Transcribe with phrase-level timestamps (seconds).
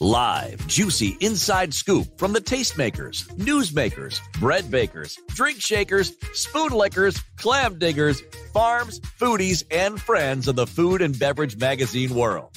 [0.00, 7.78] Live, juicy inside scoop from the tastemakers, newsmakers, bread bakers, drink shakers, spoon lickers, clam
[7.78, 8.20] diggers,
[8.52, 12.50] farms, foodies, and friends of the food and beverage magazine world.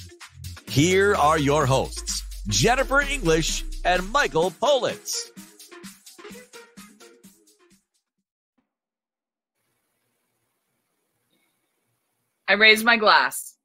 [0.67, 5.29] Here are your hosts, Jennifer English and Michael Politz.
[12.49, 13.55] I raised my glass.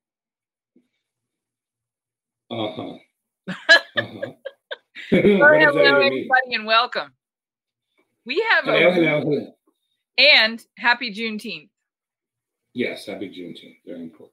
[2.49, 2.99] Uh huh.
[3.49, 3.57] Uh-huh.
[5.11, 6.07] Hello, what does that hello, even mean?
[6.31, 7.13] everybody, and welcome.
[8.25, 9.53] We have Hello, a hello, hello.
[10.17, 11.69] and happy Juneteenth.
[12.73, 13.77] Yes, happy Juneteenth.
[13.87, 14.33] Very important.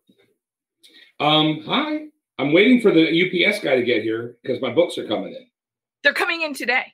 [1.19, 2.05] Um, hi.
[2.39, 3.01] I'm waiting for the
[3.47, 5.45] UPS guy to get here because my books are coming in
[6.03, 6.85] They're coming in today.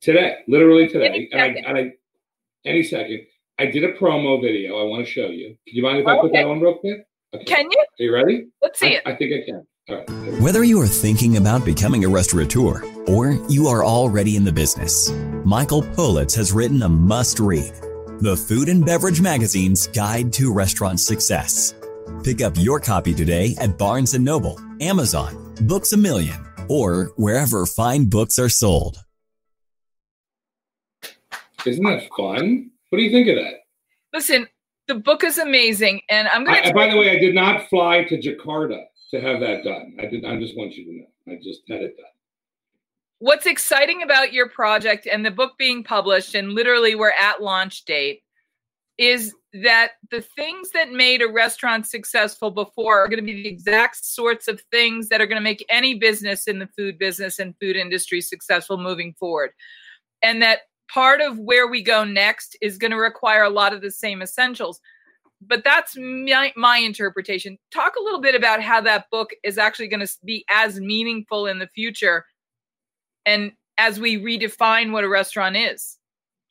[0.00, 1.06] today, literally today.
[1.06, 1.64] Any and I, second.
[1.66, 1.92] and I,
[2.68, 3.20] any second.
[3.58, 4.80] I did a promo video.
[4.80, 5.50] I want to show you.
[5.66, 6.42] Do you mind if I put Okay.
[6.42, 7.06] that on real quick?
[7.34, 7.44] Okay.
[7.44, 7.78] Can you?
[7.78, 8.46] Are you ready?
[8.60, 9.02] Let's see I, it.
[9.06, 9.66] I think I can.
[9.88, 10.40] All right.
[10.40, 15.10] Whether you are thinking about becoming a restaurateur or you are already in the business,
[15.44, 17.74] Michael Politz has written a must read
[18.20, 21.74] The Food and Beverage Magazine's Guide to Restaurant Success.
[22.22, 26.38] Pick up your copy today at Barnes & Noble, Amazon, Books a Million,
[26.68, 28.96] or wherever fine books are sold.
[31.66, 32.70] Isn't that fun?
[32.88, 33.54] What do you think of that?
[34.14, 34.46] Listen,
[34.86, 36.72] the book is amazing, and I'm going to.
[36.72, 39.96] by the way, I did not fly to Jakarta to have that done.
[40.00, 40.24] I did.
[40.24, 41.34] I just want you to know.
[41.34, 42.06] I just had it done.
[43.18, 47.84] What's exciting about your project and the book being published, and literally we're at launch
[47.84, 48.22] date,
[48.98, 53.48] is that the things that made a restaurant successful before are going to be the
[53.48, 57.38] exact sorts of things that are going to make any business in the food business
[57.38, 59.50] and food industry successful moving forward.
[60.22, 63.80] And that part of where we go next is going to require a lot of
[63.80, 64.80] the same essentials.
[65.40, 67.58] But that's my, my interpretation.
[67.72, 71.46] Talk a little bit about how that book is actually going to be as meaningful
[71.46, 72.24] in the future
[73.26, 75.98] and as we redefine what a restaurant is.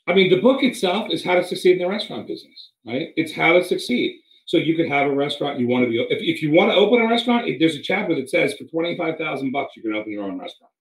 [0.07, 3.09] I mean, the book itself is how to succeed in the restaurant business, right?
[3.15, 4.19] It's how to succeed.
[4.45, 5.59] So you could have a restaurant.
[5.59, 7.47] You want to be if, if you want to open a restaurant.
[7.47, 10.25] If there's a chapter that says for twenty five thousand bucks you can open your
[10.25, 10.73] own restaurant.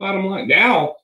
[0.00, 0.48] Bottom line.
[0.48, 0.96] Now,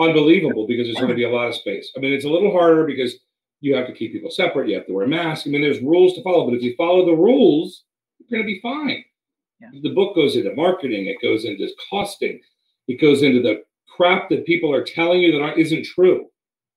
[0.00, 1.92] unbelievable because there's going to be a lot of space.
[1.96, 3.14] I mean, it's a little harder because
[3.64, 4.68] you have to keep people separate.
[4.68, 5.46] You have to wear masks.
[5.46, 6.44] I mean, there's rules to follow.
[6.46, 7.84] But if you follow the rules,
[8.18, 9.04] you're going to be fine.
[9.60, 9.68] Yeah.
[9.82, 11.06] The book goes into marketing.
[11.06, 12.40] It goes into costing.
[12.88, 16.28] It goes into the crap that people are telling you that aren't, isn't true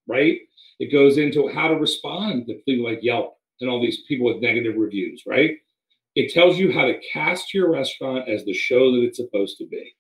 [0.08, 0.40] right?
[0.80, 4.42] It goes into how to respond to people like Yelp and all these people with
[4.42, 5.52] negative reviews, right?
[6.16, 9.68] It tells you how to cast your restaurant as the show that it's supposed to
[9.68, 9.94] be.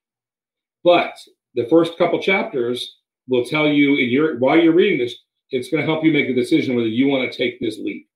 [0.83, 1.13] But
[1.55, 5.15] the first couple chapters will tell you in your while you're reading this,
[5.51, 8.07] it's going to help you make a decision whether you want to take this leap.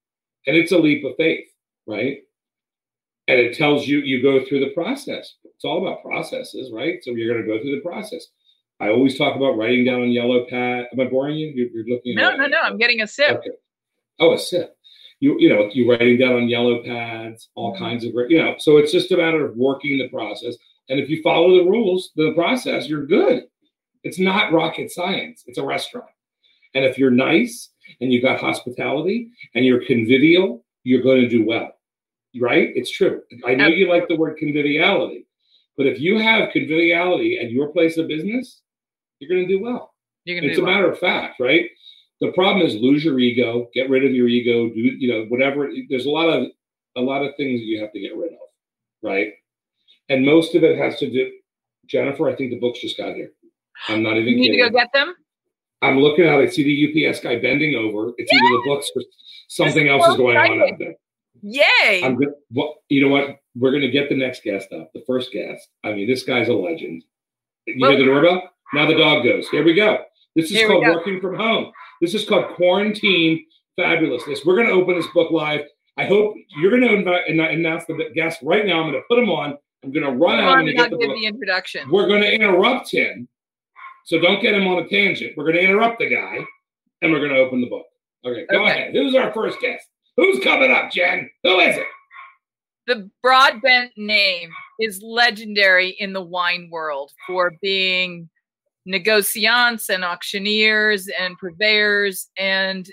[0.48, 1.46] And it's a leap of faith,
[1.88, 2.20] right?
[3.28, 5.36] And it tells you you go through the process.
[5.44, 7.00] It's all about processes, right?
[7.04, 8.26] So you're going to go through the process.
[8.80, 10.88] I always talk about writing down on yellow pad.
[10.92, 11.52] Am I boring you?
[11.56, 12.16] You're, you're looking.
[12.16, 12.60] No, no, no.
[12.62, 13.38] I'm getting a sip.
[13.38, 13.52] Okay.
[14.20, 14.76] Oh, a sip.
[15.20, 17.78] You you know you're writing down on yellow pads, all Mhm.
[17.78, 18.56] kinds of you know.
[18.58, 20.56] So it's just a matter of working the process.
[20.90, 23.44] And if you follow the rules, the process, you're good.
[24.04, 25.44] It's not rocket science.
[25.46, 26.10] It's a restaurant.
[26.74, 31.46] And if you're nice and you've got hospitality and you're convivial, you're going to do
[31.46, 31.72] well.
[32.40, 32.70] Right?
[32.76, 33.22] It's true.
[33.46, 35.28] I know you like the word conviviality,
[35.76, 38.62] but if you have conviviality at your place of business,
[39.20, 39.94] you're going to do well.
[40.24, 40.76] You're going to It's do a well.
[40.76, 41.70] matter of fact, right?
[42.22, 45.70] The problem is lose your ego, get rid of your ego, do you know whatever.
[45.90, 46.48] There's a lot of
[46.96, 48.40] a lot of things you have to get rid of,
[49.02, 49.34] right?
[50.10, 51.32] And most of it has to do.
[51.88, 53.32] Jennifer, I think the books just got here.
[53.88, 55.16] I'm not even You need to go get them.
[55.82, 56.42] I'm looking out.
[56.42, 58.12] I see the UPS guy bending over.
[58.18, 59.02] It's either the books or
[59.48, 60.74] something else is going on exciting.
[60.74, 60.96] out there.
[61.42, 62.04] Yay!
[62.04, 62.30] I'm good.
[62.54, 63.38] Well, you know what?
[63.56, 64.92] We're going to get the next guest up.
[64.94, 65.68] The first guest.
[65.84, 67.04] I mean, this guy's a legend.
[67.66, 68.50] You Well- hear the doorbell?
[68.74, 69.50] Now the dog goes.
[69.50, 70.04] Here we go.
[70.36, 71.72] This is called working from home.
[72.00, 73.46] This is called quarantine
[73.78, 74.46] fabulousness.
[74.46, 75.62] We're going to open this book live.
[75.98, 78.82] I hope you're going to invite and announce the guest right now.
[78.82, 79.58] I'm going to put him on.
[79.84, 81.90] I'm going to run out on and get the the introduction.
[81.92, 83.28] We're going to interrupt him.
[84.06, 85.34] So don't get him on a tangent.
[85.38, 86.38] We're going to interrupt the guy
[87.02, 87.86] and we're going to open the book.
[88.26, 88.72] Okay, go Okay.
[88.72, 88.94] ahead.
[88.94, 89.86] Who's our first guest?
[90.18, 91.30] Who's coming up, Jen?
[91.44, 91.88] Who is it?
[92.88, 94.50] the Broadbent name
[94.80, 98.28] is legendary in the wine world for being
[98.90, 102.90] negociants and auctioneers and purveyors and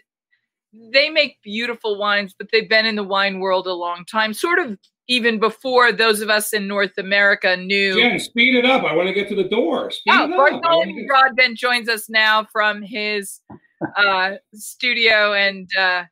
[0.92, 4.58] they make beautiful wines but they've been in the wine world a long time sort
[4.58, 4.78] of
[5.08, 7.98] even before those of us in North America knew.
[8.00, 8.84] Jen, speed it up.
[8.84, 9.90] I want to get to the door.
[9.90, 13.40] Speed oh, it Bartholomew Broadbent joins us now from his
[13.96, 16.04] uh, studio and uh,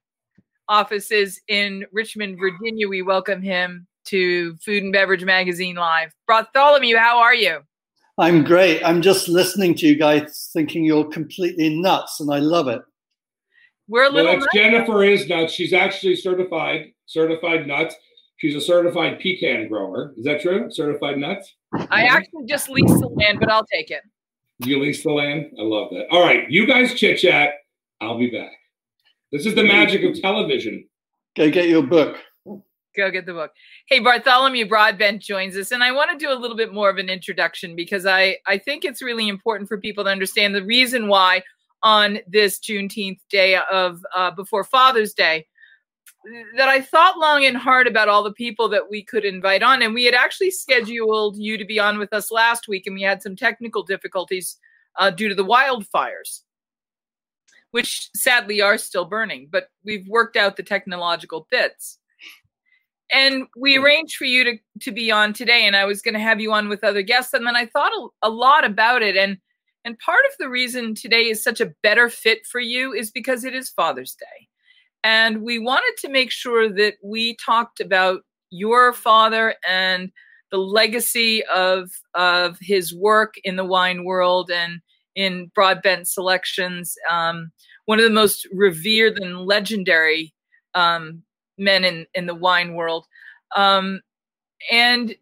[0.69, 2.89] offices in Richmond, Virginia.
[2.89, 6.13] We welcome him to Food and Beverage Magazine Live.
[6.27, 7.61] Bartholomew, how are you?
[8.19, 8.83] I'm great.
[8.83, 12.81] I'm just listening to you guys thinking you're completely nuts, and I love it.
[13.89, 14.39] We're a little.
[14.39, 15.53] Well, Jennifer is nuts.
[15.53, 17.95] She's actually certified, certified nuts.
[18.39, 20.15] She's a certified pecan grower.
[20.19, 20.71] Is that true?
[20.71, 21.55] Certified nuts?
[21.91, 24.03] I actually just leased the land, but I'll take it.
[24.59, 25.53] You lease the land?
[25.59, 26.07] I love that.
[26.11, 27.55] All right, you guys chit chat.
[28.01, 28.53] I'll be back.
[29.33, 30.87] This is the magic of television.
[31.37, 32.17] Go get your book.
[32.97, 33.53] Go get the book.
[33.89, 36.97] Hey, Bartholomew Broadbent joins us, and I want to do a little bit more of
[36.97, 41.09] an introduction because I, I think it's really important for people to understand the reason
[41.09, 41.43] why
[41.83, 45.47] on this Juneteenth day of uh, before Father's Day
[46.57, 49.83] that I thought long and hard about all the people that we could invite on.
[49.83, 53.03] And we had actually scheduled you to be on with us last week, and we
[53.03, 54.57] had some technical difficulties
[54.99, 56.43] uh, due to the wildfires,
[57.71, 61.99] which sadly are still burning, but we've worked out the technological bits.
[63.13, 66.21] And we arranged for you to, to be on today, and I was going to
[66.21, 67.35] have you on with other guests.
[67.35, 69.17] And then I thought a, a lot about it.
[69.17, 69.39] And,
[69.85, 73.45] and part of the reason today is such a better fit for you is because
[73.45, 74.49] it is Father's Day
[75.07, 80.11] and we wanted to make sure that we talked about your father and
[80.51, 84.81] the legacy of of his work in the wine world and
[85.15, 86.97] in Broadbent selections.
[87.09, 87.53] Um,
[87.85, 90.35] one of the most revered and legendary
[90.75, 91.23] um,
[91.57, 93.07] men in in the wine world.
[93.55, 94.01] Um,
[94.73, 95.15] and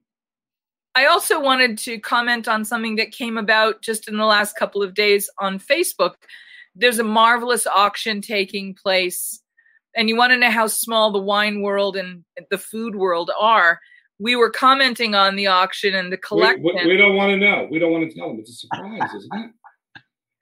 [0.95, 4.83] I also wanted to comment on something that came about just in the last couple
[4.83, 6.15] of days on Facebook.
[6.75, 9.43] There's a marvelous auction taking place
[9.97, 13.81] and you want to know how small the wine world and the food world are,
[14.19, 16.63] we were commenting on the auction and the collection.
[16.63, 17.69] We, we, we don't want to know.
[17.71, 18.39] We don't want to tell them.
[18.39, 19.51] It's a surprise, isn't it?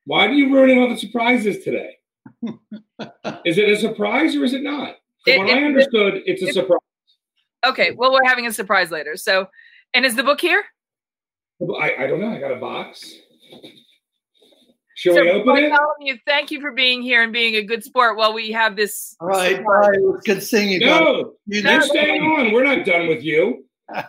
[0.04, 1.96] Why are you ruining all the surprises today?
[3.44, 4.96] is it a surprise or is it not?
[5.24, 6.78] From it, what it, I understood, it, it's a surprise.
[7.64, 9.16] Okay, well, we're having a surprise later.
[9.16, 9.48] So,
[9.94, 10.64] and is the book here?
[11.80, 12.32] I, I don't know.
[12.32, 13.14] I got a box.
[15.02, 15.72] Shall so we open it?
[15.98, 19.16] You, thank you for being here and being a good sport while we have this.
[19.20, 19.90] All right, bye.
[20.24, 20.78] Good seeing you.
[20.78, 22.52] No, you are staying on.
[22.52, 23.64] We're not done with you.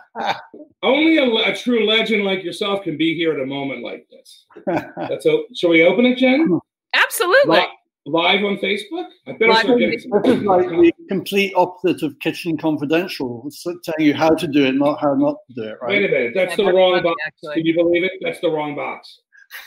[0.84, 4.46] Only a, a, true legend like yourself can be here at a moment like this.
[4.96, 6.60] That's a, shall we open it, Jen?
[6.94, 7.56] Absolutely.
[7.56, 7.68] Live,
[8.06, 9.08] live on Facebook?
[9.26, 13.42] I better live start getting This is like the complete opposite of Kitchen Confidential.
[13.48, 15.88] It's telling you how to do it, not how not to do it, right?
[15.88, 16.32] Wait a minute.
[16.36, 17.16] That's yeah, the wrong box.
[17.26, 17.54] Actually.
[17.54, 18.12] Can you believe it?
[18.22, 19.18] That's the wrong box.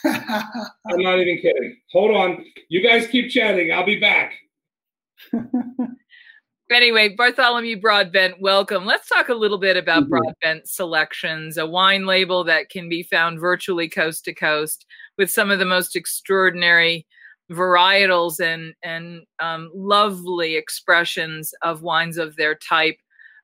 [0.05, 1.77] I'm not even kidding.
[1.91, 2.45] Hold on.
[2.69, 3.71] You guys keep chatting.
[3.71, 4.33] I'll be back.
[6.71, 8.85] anyway, Bartholomew Broadbent, welcome.
[8.85, 10.09] Let's talk a little bit about mm-hmm.
[10.09, 14.85] Broadbent Selections, a wine label that can be found virtually coast to coast
[15.17, 17.05] with some of the most extraordinary
[17.51, 22.97] varietals and and um, lovely expressions of wines of their type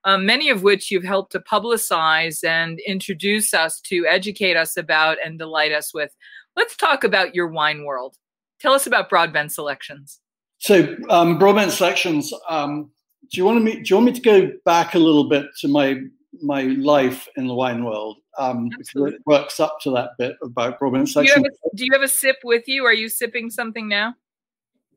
[0.05, 5.17] um, many of which you've helped to publicize and introduce us to, educate us about,
[5.23, 6.15] and delight us with.
[6.55, 8.17] Let's talk about your wine world.
[8.59, 10.19] Tell us about Broadbent Selections.
[10.59, 12.33] So, um, Broadbent Selections.
[12.49, 12.91] Um,
[13.31, 13.75] do you want me?
[13.75, 16.01] Do you want me to go back a little bit to my
[16.41, 18.17] my life in the wine world?
[18.37, 21.35] Um, because it works up to that bit about Broadbent Selections.
[21.35, 22.85] Do you, a, do you have a sip with you?
[22.85, 24.15] Are you sipping something now?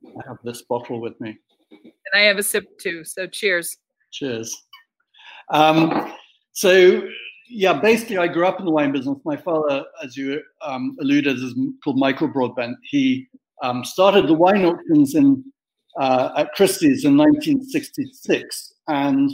[0.06, 1.38] I have this bottle with me.
[1.70, 3.04] And I have a sip too.
[3.04, 3.76] So, cheers.
[4.12, 4.65] Cheers.
[5.50, 6.12] Um,
[6.52, 7.02] so
[7.48, 9.18] yeah, basically, I grew up in the wine business.
[9.24, 12.76] My father, as you um, alluded, is called Michael Broadbent.
[12.82, 13.28] He
[13.62, 15.44] um, started the wine auctions in
[15.98, 19.30] uh, at Christie's in 1966, and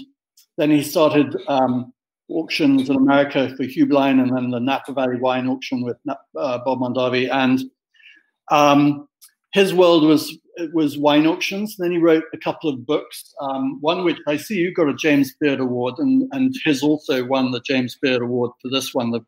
[0.58, 1.92] then he started um,
[2.28, 6.58] auctions in America for Hugh Heublein, and then the Napa Valley Wine Auction with uh,
[6.64, 7.30] Bob Mondavi.
[7.32, 7.62] And
[8.50, 9.08] um,
[9.52, 10.38] his world was
[10.72, 11.76] was wine auctions.
[11.76, 13.34] Then he wrote a couple of books.
[13.40, 17.24] Um, one which I see you got a James Beard Award, and and his also
[17.24, 19.20] won the James Beard Award for this one, the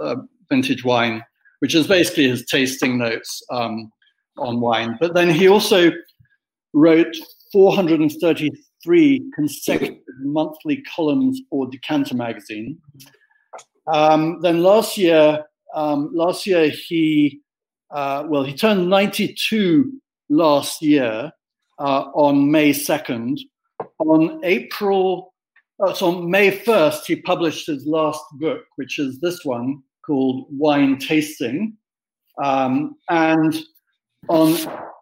[0.00, 0.16] uh,
[0.50, 1.22] vintage wine,
[1.60, 3.90] which is basically his tasting notes um,
[4.38, 4.96] on wine.
[5.00, 5.90] But then he also
[6.74, 7.14] wrote
[7.52, 12.78] 433 consecutive monthly columns for Decanter magazine.
[13.92, 17.42] Um, then last year, um, last year he
[17.92, 19.92] uh, well, he turned 92
[20.32, 21.30] last year
[21.78, 23.38] uh, on May 2nd.
[23.98, 25.32] On April
[25.80, 30.46] oh, so on May 1st, he published his last book, which is this one called
[30.50, 31.76] Wine Tasting.
[32.42, 33.56] Um, and
[34.28, 34.56] on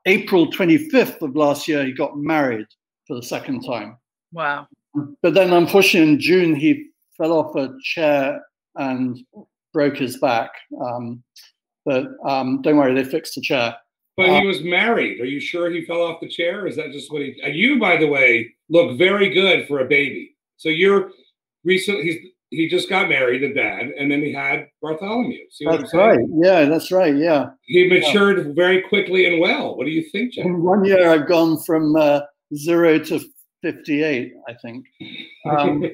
[0.07, 2.67] April 25th of last year, he got married
[3.07, 3.97] for the second time.
[4.33, 4.67] Wow.
[5.23, 8.41] But then, unfortunately, in June, he fell off a chair
[8.77, 9.19] and
[9.73, 10.51] broke his back.
[10.81, 11.23] Um,
[11.85, 13.77] but um, don't worry, they fixed the chair.
[14.27, 15.21] But he was married.
[15.21, 16.67] Are you sure he fell off the chair?
[16.67, 17.35] Is that just what he?
[17.53, 20.37] You, by the way, look very good for a baby.
[20.57, 21.11] So you're
[21.65, 22.03] recently.
[22.03, 25.39] He's he just got married, the dad, and then he had Bartholomew.
[25.51, 26.19] See that's right.
[26.43, 27.15] Yeah, that's right.
[27.17, 27.51] Yeah.
[27.63, 28.53] He matured yeah.
[28.55, 29.77] very quickly and well.
[29.77, 30.47] What do you think, Jeff?
[30.47, 32.23] In one year, I've gone from uh,
[32.57, 33.21] zero to
[33.63, 34.33] fifty-eight.
[34.49, 34.85] I think.
[35.49, 35.85] Um,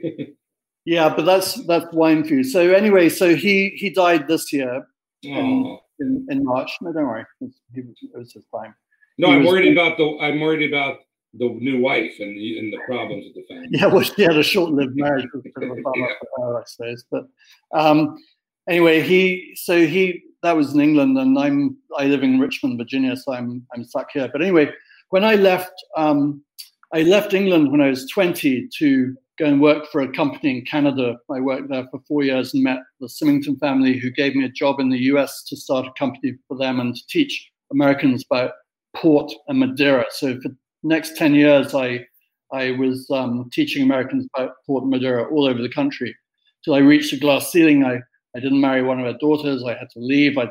[0.86, 2.44] yeah, but that's that's wine for you.
[2.44, 4.86] So anyway, so he he died this year.
[5.22, 6.70] In, in, in, March.
[6.80, 7.24] No, don't worry.
[7.40, 8.74] It was, it was his time.
[9.18, 10.18] No, he I'm was, worried about the.
[10.20, 10.98] I'm worried about
[11.34, 13.68] the new wife and the and the problems with the family.
[13.70, 16.06] Yeah, well, she had a short-lived marriage with a bit of a yeah.
[16.36, 17.04] for her, I suppose.
[17.10, 17.26] But
[17.72, 18.16] um,
[18.68, 23.16] anyway, he so he that was in England, and I'm I live in Richmond, Virginia,
[23.16, 24.28] so I'm I'm stuck here.
[24.30, 24.70] But anyway,
[25.10, 26.42] when I left, um,
[26.92, 30.64] I left England when I was 20 to go and work for a company in
[30.64, 31.18] Canada.
[31.30, 34.50] I worked there for four years and met the Symington family, who gave me a
[34.50, 38.52] job in the US to start a company for them and to teach Americans about
[38.94, 40.06] port and Madeira.
[40.10, 42.06] So for the next 10 years, I,
[42.52, 46.14] I was um, teaching Americans about port and Madeira all over the country.
[46.64, 47.84] Till I reached a glass ceiling.
[47.84, 48.00] I,
[48.34, 49.64] I didn't marry one of her daughters.
[49.64, 50.38] I had to leave.
[50.38, 50.50] I,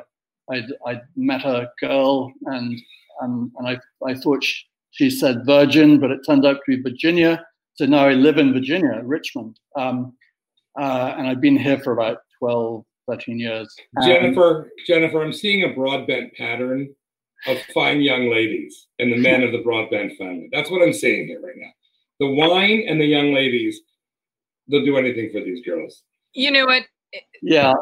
[0.51, 2.79] I, I met a girl and,
[3.21, 6.81] and, and I, I thought she, she said virgin, but it turned out to be
[6.81, 7.43] Virginia
[7.75, 10.13] so now I live in Virginia, Richmond, um,
[10.79, 13.75] uh, and I've been here for about 12, 13 years.
[14.03, 16.93] Jennifer, Jennifer, I'm seeing a broadbent pattern
[17.47, 20.49] of fine young ladies and the men of the broadbent family.
[20.51, 21.69] That's what I'm seeing here right now.
[22.19, 23.81] The wine and the young ladies,
[24.69, 26.01] they'll do anything for these girls.
[26.33, 26.83] You know what?
[27.41, 27.73] Yeah.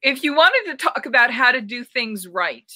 [0.00, 2.70] If you wanted to talk about how to do things right,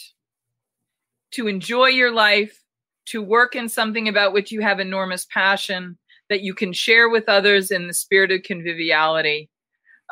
[1.32, 2.62] to enjoy your life,
[3.06, 7.28] to work in something about which you have enormous passion, that you can share with
[7.28, 9.50] others in the spirit of conviviality.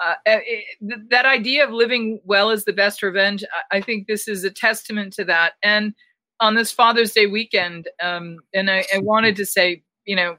[0.03, 3.45] Uh, it, eh, eh, that idea of living well is the best revenge.
[3.71, 5.53] I, I, think this is a testament to that.
[5.63, 5.95] And
[6.41, 10.37] on this Father's Day weekend, um, and I, I, wanted to say, you know,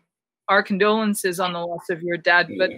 [0.50, 2.50] our condolences on the loss of your dad.
[2.58, 2.72] But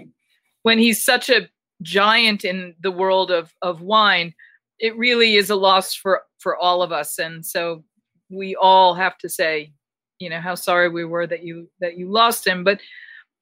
[0.62, 1.50] when he's such a
[1.82, 4.34] giant in the world of of wine,
[4.80, 7.18] it really is a loss for for all of us.
[7.18, 7.84] And so
[8.30, 9.74] we all have to say,
[10.20, 12.80] you know how sorry we were that you that you lost him but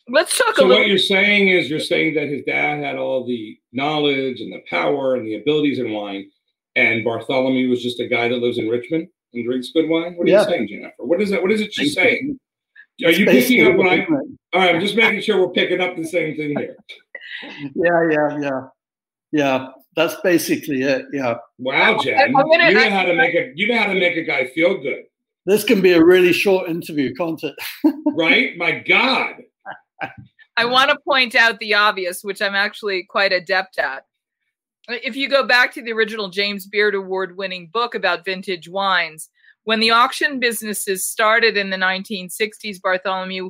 [0.09, 2.97] let's talk so a little what you're saying is you're saying that his dad had
[2.97, 6.29] all the knowledge and the power and the abilities in wine
[6.75, 10.15] and bartholomew was just a guy that lives in richmond and drinks good wine?
[10.15, 10.43] What are yeah.
[10.43, 11.03] you saying jennifer?
[11.03, 12.39] What is that what is it she's saying?
[13.03, 14.05] Are you picking up what i
[14.53, 16.77] all right i'm just making sure we're picking up the same thing here.
[17.75, 18.61] Yeah yeah yeah.
[19.31, 21.35] Yeah that's basically it yeah.
[21.57, 22.33] Wow jen.
[22.33, 24.81] gonna, you know how to make a you know how to make a guy feel
[24.81, 25.03] good
[25.45, 27.55] this can be a really short interview, can't it?
[28.15, 28.57] right?
[28.57, 29.35] My God.
[30.57, 34.05] I want to point out the obvious, which I'm actually quite adept at.
[34.87, 39.29] If you go back to the original James Beard Award winning book about vintage wines,
[39.63, 43.49] when the auction businesses started in the 1960s, Bartholomew,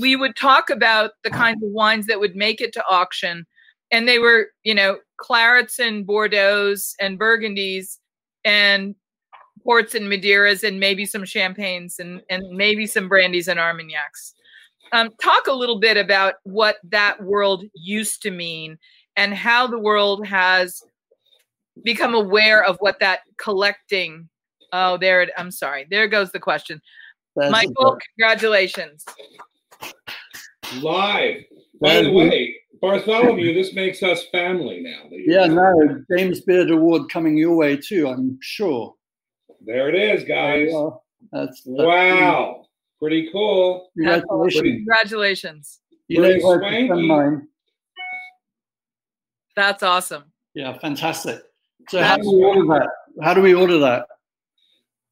[0.00, 3.44] we would talk about the kinds of wines that would make it to auction.
[3.90, 7.98] And they were, you know, clarets and Bordeaux's and Burgundies
[8.44, 8.94] and
[9.68, 14.32] ports and Madeiras and maybe some champagnes and, and maybe some brandies and Armagnacs.
[14.92, 18.78] Um, talk a little bit about what that world used to mean
[19.16, 20.82] and how the world has
[21.84, 24.30] become aware of what that collecting.
[24.72, 25.28] Oh, there it.
[25.36, 25.86] I'm sorry.
[25.90, 26.80] There goes the question.
[27.36, 29.04] That's Michael, congratulations.
[30.80, 31.42] Live.
[31.78, 35.10] By the way, Bartholomew, this makes us family now.
[35.10, 38.94] Yeah, no, James Beard Award coming your way too, I'm sure.
[39.68, 40.70] There it is, guys.
[41.30, 42.64] That's, that's wow.
[42.98, 43.90] Pretty cool.
[43.98, 44.62] Congratulations.
[44.62, 45.80] Congratulations.
[46.08, 47.46] You pretty swanky.
[49.54, 50.24] That's awesome.
[50.54, 51.42] Yeah, fantastic.
[51.90, 52.88] So how do we order that?
[53.22, 54.06] How do we order that?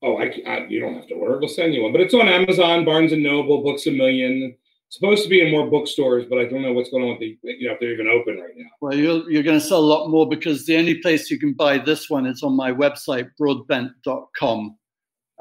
[0.03, 1.39] Oh, I, I, you don't have to order.
[1.39, 1.93] We'll send you one.
[1.93, 4.57] But it's on Amazon, Barnes and Noble, Books a Million.
[4.88, 7.19] It's supposed to be in more bookstores, but I don't know what's going on with
[7.19, 8.69] the you know if they're even open right now.
[8.81, 11.55] Well, you're you're going to sell a lot more because the only place you can
[11.55, 14.76] buy this one is on my website broadbent.com.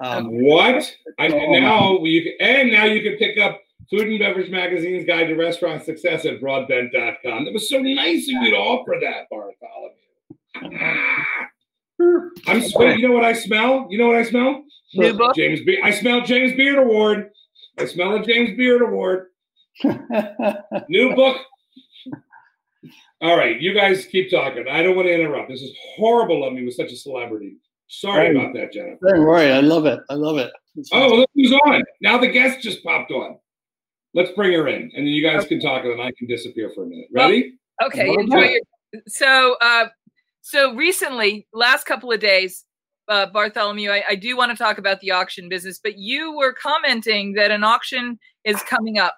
[0.03, 0.95] Um, what?
[1.19, 5.27] I, now you can, and now you can pick up Food and Beverage Magazine's Guide
[5.27, 7.47] to Restaurant Success at broadbent.com.
[7.47, 10.79] It was so nice of you to offer that, Bartholomew.
[12.47, 12.99] I'm sweating.
[12.99, 13.87] You know what I smell?
[13.89, 14.63] You know what I smell?
[14.95, 15.35] New book?
[15.35, 17.29] James Be- I smell James Beard Award.
[17.77, 19.27] I smell a James Beard Award.
[20.89, 21.37] New book
[23.21, 24.65] All right, you guys keep talking.
[24.69, 25.49] I don't want to interrupt.
[25.49, 27.57] This is horrible of me with such a celebrity.
[27.87, 28.99] Sorry Don't- about that, Jennifer.
[29.09, 29.99] Don't worry, I love it.
[30.09, 30.51] I love it.
[30.75, 31.83] It's Oh, look who's on.
[32.01, 33.37] Now the guest just popped on.
[34.13, 36.71] Let's bring her in, and then you guys can talk, and then I can disappear
[36.73, 37.07] for a minute.
[37.13, 37.53] Ready?
[37.83, 38.51] Okay, Well enjoy done.
[38.93, 39.01] your.
[39.07, 39.87] So, uh,
[40.41, 42.63] so recently, last couple of days,
[43.09, 46.53] uh, Bartholomew, I, I do want to talk about the auction business, but you were
[46.53, 49.15] commenting that an auction is coming up,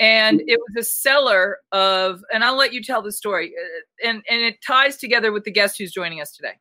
[0.00, 4.22] and it was a seller of, and I'll let you tell the story, uh, and
[4.28, 6.54] and it ties together with the guest who's joining us today.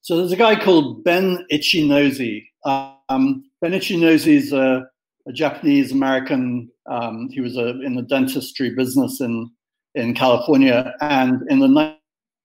[0.00, 2.42] So there's a guy called Ben Ichinose.
[2.64, 4.86] Um, ben Ichinose is a,
[5.28, 6.70] a Japanese American.
[6.90, 9.50] Um, he was a, in the dentistry business in
[9.94, 11.96] in California, and in the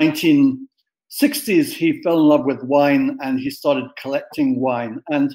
[0.01, 5.01] 1960s he fell in love with wine and he started collecting wine.
[5.09, 5.33] And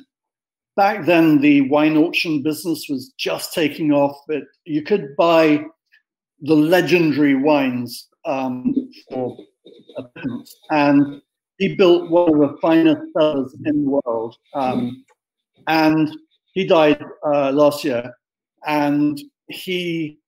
[0.76, 4.16] back then the wine auction business was just taking off.
[4.28, 5.64] It, you could buy
[6.40, 8.74] the legendary wines um,
[9.10, 9.36] for
[9.96, 11.20] a pittance, and
[11.58, 14.36] he built one of the finest cellars in the world.
[14.54, 15.04] Um,
[15.66, 16.10] and
[16.52, 18.12] he died uh, last year.
[18.66, 20.18] And he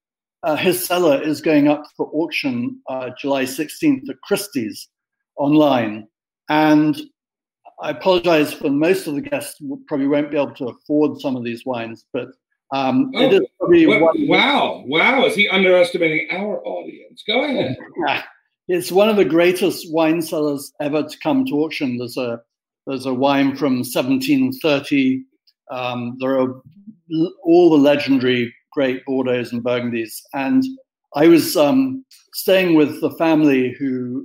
[0.45, 4.89] uh, his cellar is going up for auction uh, July 16th at Christie's
[5.37, 6.07] online.
[6.49, 7.01] And
[7.81, 11.45] I apologize for most of the guests probably won't be able to afford some of
[11.45, 12.29] these wines, but
[12.73, 15.25] um, it is probably What- one- wow, wow!
[15.25, 17.23] Is he underestimating our audience?
[17.27, 17.77] Go ahead.
[18.07, 18.23] Yeah.
[18.69, 21.97] It's one of the greatest wine cellars ever to come to auction.
[21.97, 22.43] There's a
[22.87, 25.25] there's a wine from 1730.
[25.71, 26.61] Um, there are
[27.43, 30.21] all the legendary great Bordeaux's and Burgundies.
[30.35, 30.63] And
[31.15, 32.05] I was um,
[32.35, 34.25] staying with the family who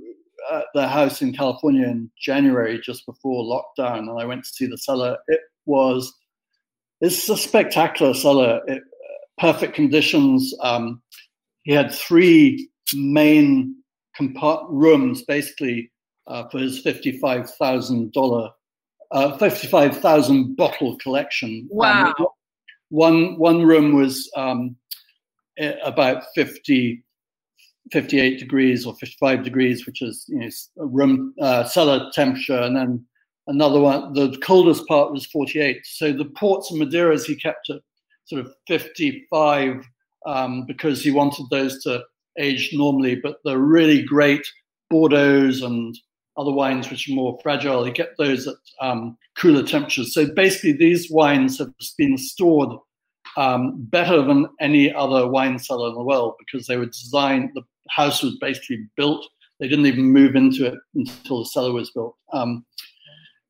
[0.52, 4.66] at their house in California in January, just before lockdown, and I went to see
[4.66, 5.16] the cellar.
[5.28, 6.12] It was
[7.00, 8.60] it's a spectacular cellar.
[8.66, 8.82] It,
[9.38, 10.54] perfect conditions.
[10.60, 11.02] Um,
[11.62, 13.76] he had three main
[14.18, 15.90] compart- rooms basically
[16.26, 18.50] uh, for his fifty-five thousand dollar,
[19.10, 21.68] uh, fifty-five thousand bottle collection.
[21.70, 22.14] Wow.
[22.18, 22.26] Um,
[22.90, 24.76] one one room was um,
[25.84, 27.02] about 50,
[27.92, 33.04] 58 degrees or fifty-five degrees, which is you know, room uh, cellar temperature, and then
[33.46, 34.12] another one.
[34.14, 35.84] The coldest part was forty-eight.
[35.84, 37.80] So the ports and Madeiras he kept at
[38.24, 39.84] sort of fifty-five
[40.26, 42.02] um, because he wanted those to
[42.38, 44.46] age normally, but the really great
[44.92, 45.96] Bordeaux's and
[46.36, 50.14] other wines which are more fragile, he kept those at um, cooler temperatures.
[50.14, 52.76] So basically, these wines have been stored
[53.36, 57.62] um, better than any other wine cellar in the world because they were designed, the
[57.90, 59.26] house was basically built.
[59.60, 62.16] They didn't even move into it until the cellar was built.
[62.32, 62.64] Um,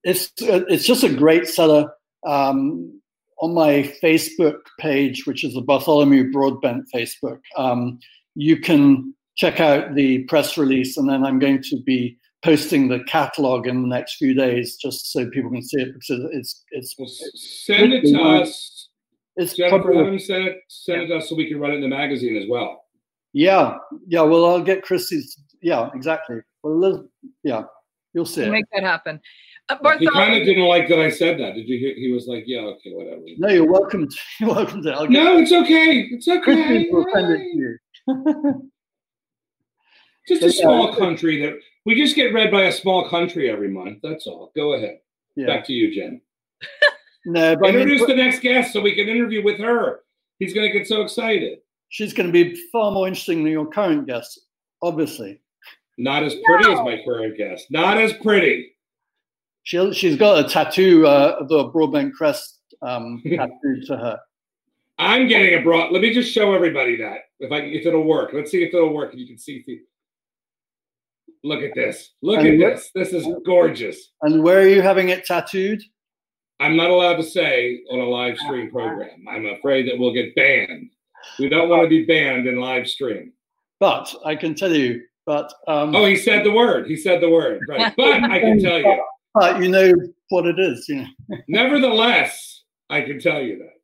[0.03, 1.92] it's, it's just a great cellar.
[2.27, 3.01] Um,
[3.38, 7.99] on my Facebook page, which is the Bartholomew Broadbent Facebook, um,
[8.35, 13.03] you can check out the press release, and then I'm going to be posting the
[13.05, 16.94] catalog in the next few days, just so people can see it because it's it's
[16.99, 18.88] Well, send it to us.
[19.37, 21.73] it's Jennifer, probably have him send it, send it to us so we can run
[21.73, 22.84] it in the magazine as well.
[23.35, 24.23] Yeah yeah.
[24.23, 25.37] Well, I'll get Christie's.
[25.61, 26.37] Yeah, exactly.
[26.62, 27.01] Well, Liz,
[27.42, 27.64] yeah,
[28.14, 29.20] you'll see We'll make that happen.
[29.68, 31.55] Uh, He kind of didn't like that I said that.
[31.55, 31.94] Did you hear?
[31.94, 34.09] He was like, "Yeah, okay, whatever." No, you're welcome.
[34.09, 34.92] To, you're welcome to.
[34.92, 36.01] I'll No, it's okay.
[36.11, 36.40] It's okay.
[36.40, 38.70] Christie's will send it to you.
[40.29, 40.62] Just a Yeah.
[40.62, 43.99] small country that we just get read by a small country every month.
[44.03, 44.53] That's all.
[44.57, 45.01] Go ahead.
[45.37, 45.47] Yeah.
[45.47, 46.20] Back to you, Jen.
[47.27, 50.01] No, but I mean, Introduce the next guest so we can interview with her.
[50.38, 51.61] He's going to get so excited.
[51.95, 54.41] She's going to be far more interesting than your current guest,
[54.83, 55.41] obviously.
[55.97, 57.67] Not as pretty as my current guest.
[57.71, 58.73] Not as pretty.
[59.63, 64.19] She she's got a tattoo uh, of the Broadbent Crest um, tattooed to her.
[64.99, 65.93] I'm getting a broad.
[65.93, 68.31] Let me just show everybody that if I if it'll work.
[68.33, 69.13] Let's see if it'll work.
[69.15, 69.63] If you can see.
[69.63, 69.81] see.
[71.45, 72.11] Look at this.
[72.23, 72.91] Look And at look- this.
[72.95, 74.11] This is gorgeous.
[74.23, 75.81] And where are you having it tattooed?
[76.59, 79.25] I'm not allowed to say on a live stream program.
[79.31, 80.91] I'm afraid that we'll get banned.
[81.39, 83.33] We don't want to be banned in live stream.
[83.81, 86.87] But I can tell you, but um, Oh, he said the word.
[86.87, 87.61] He said the word.
[87.69, 87.93] Right.
[87.97, 89.03] But I can tell you.
[89.35, 89.93] but you know
[90.29, 91.37] what it is, you know.
[91.49, 93.75] Nevertheless, I can tell you that.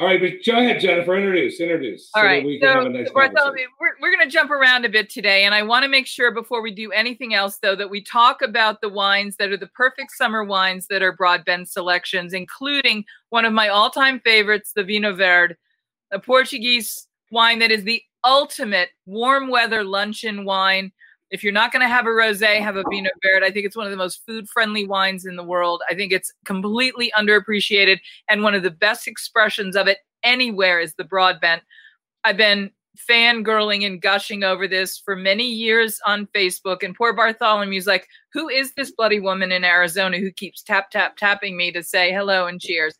[0.00, 1.14] All right, but go ahead, Jennifer.
[1.14, 1.60] Introduce.
[1.60, 2.08] Introduce.
[2.14, 2.44] All that right.
[2.44, 5.10] We can so, have a nice Bartholomew, we're, we're going to jump around a bit
[5.10, 5.44] today.
[5.44, 8.40] And I want to make sure before we do anything else, though, that we talk
[8.40, 13.44] about the wines that are the perfect summer wines that are Broadbent selections, including one
[13.44, 15.54] of my all time favorites, the Vinho Verde,
[16.12, 20.92] a Portuguese wine that is the ultimate warm weather luncheon wine.
[21.30, 23.46] If you're not going to have a rosé, have a vinho Verde.
[23.46, 25.80] I think it's one of the most food friendly wines in the world.
[25.88, 30.94] I think it's completely underappreciated, and one of the best expressions of it anywhere is
[30.94, 31.62] the Broadbent.
[32.24, 32.72] I've been
[33.08, 36.82] fangirling and gushing over this for many years on Facebook.
[36.82, 41.16] And poor Bartholomew's like, who is this bloody woman in Arizona who keeps tap, tap,
[41.16, 42.98] tapping me to say hello and cheers?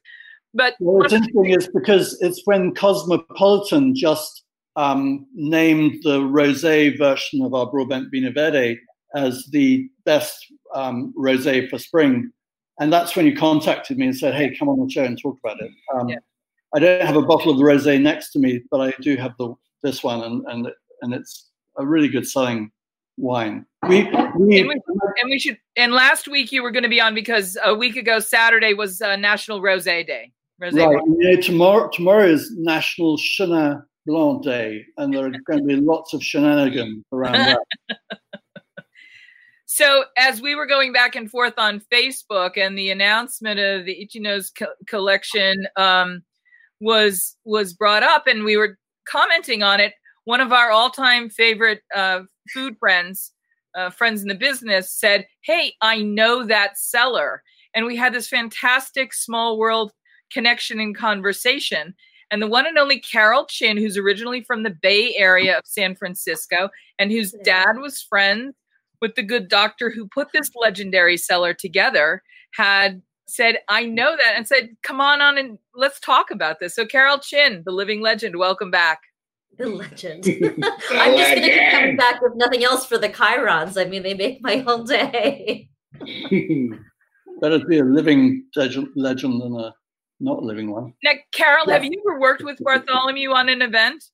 [0.54, 4.44] But well, what's interesting is because it's when Cosmopolitan just
[4.76, 8.78] um, named the rosé version of our Broadbent Vinho Verde
[9.14, 12.30] as the best um, rosé for spring.
[12.80, 15.38] And that's when you contacted me and said, hey, come on the show and talk
[15.44, 15.70] about it.
[15.94, 16.16] Um, yeah.
[16.74, 19.32] I don't have a bottle of the rosé next to me, but I do have
[19.38, 20.68] the this one, and and
[21.02, 22.70] and it's a really good selling
[23.16, 23.66] wine.
[23.88, 24.04] We,
[24.36, 24.80] we, and, we
[25.20, 25.58] and we should.
[25.76, 29.02] And last week you were going to be on because a week ago Saturday was
[29.02, 30.32] uh, National Rosé Day.
[30.60, 31.02] Rosé right.
[31.06, 35.76] You know, tomorrow tomorrow is National Chenin Blanc Day, and there are going to be
[35.76, 37.60] lots of shenanigans around that.
[39.72, 44.04] So as we were going back and forth on Facebook and the announcement of the
[44.04, 46.24] Ichino's co- collection um,
[46.80, 49.94] was was brought up, and we were commenting on it,
[50.24, 53.32] one of our all-time favorite uh, food friends,
[53.76, 58.28] uh, friends in the business, said, "Hey, I know that seller," and we had this
[58.28, 59.92] fantastic small world
[60.30, 61.94] connection and conversation.
[62.30, 65.96] And the one and only Carol Chin, who's originally from the Bay Area of San
[65.96, 68.54] Francisco, and whose dad was friends
[69.00, 74.34] with the good doctor who put this legendary cellar together, had said, I know that,
[74.36, 76.74] and said, Come on on and let's talk about this.
[76.74, 79.00] So, Carol Chin, the living legend, welcome back.
[79.58, 80.24] The legend.
[80.90, 83.80] I'm just going to keep coming back with nothing else for the Chirons.
[83.80, 85.68] I mean, they make my whole day.
[87.40, 89.74] Better be a living legend than a
[90.20, 90.92] not a living one.
[91.02, 91.74] Now, Carol, yes.
[91.74, 94.04] have you ever worked with Bartholomew on an event?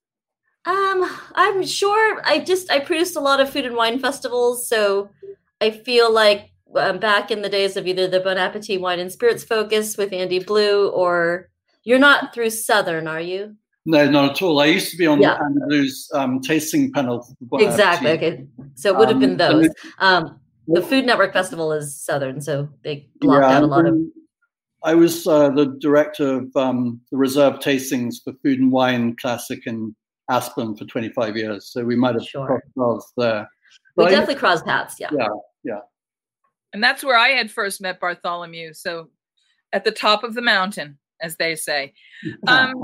[0.64, 2.20] Um, I'm sure.
[2.24, 5.10] I just I produced a lot of food and wine festivals, so
[5.60, 9.12] I feel like um, back in the days of either the Bon Appetit Wine and
[9.12, 11.50] Spirits Focus with Andy Blue, or
[11.84, 13.56] you're not through Southern, are you?
[13.84, 14.60] No, not at all.
[14.60, 15.38] I used to be on yeah.
[15.40, 17.24] Andy Blue's um, tasting panel.
[17.52, 18.10] Exactly.
[18.10, 19.68] Okay, so it would have been um, those.
[19.98, 23.96] Um, the Food Network Festival is Southern, so they blocked yeah, out a lot of.
[24.84, 29.60] I was uh, the director of um, the reserve tastings for Food and Wine Classic
[29.66, 29.94] in
[30.30, 32.46] Aspen for 25 years, so we might have sure.
[32.46, 33.48] crossed paths there.
[33.96, 34.96] But we definitely crossed paths.
[34.98, 35.10] Yeah.
[35.16, 35.28] Yeah.
[35.64, 35.80] Yeah.
[36.72, 38.74] And that's where I had first met Bartholomew.
[38.74, 39.08] So
[39.72, 41.92] at the top of the mountain, as they say.
[42.46, 42.74] Um,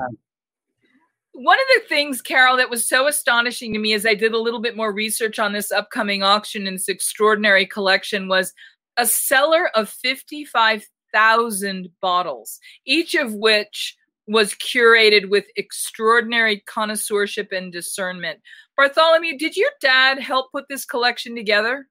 [1.34, 4.38] one of the things, Carol, that was so astonishing to me as I did a
[4.38, 8.52] little bit more research on this upcoming auction and this extraordinary collection was
[8.98, 9.88] a cellar of
[11.12, 13.96] 55,000 bottles, each of which
[14.26, 18.40] was curated with extraordinary connoisseurship and discernment.
[18.76, 21.86] Bartholomew, did your dad help put this collection together?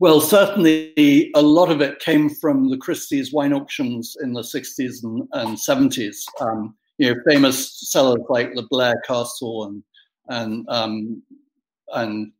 [0.00, 5.02] Well, certainly a lot of it came from the Christie's wine auctions in the 60s
[5.02, 6.24] and, and 70s.
[6.40, 9.82] Um, you know, famous sellers like the Blair Castle and
[10.30, 11.22] and um,
[11.94, 12.32] and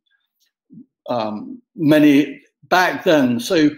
[1.09, 3.39] um, many back then.
[3.39, 3.69] So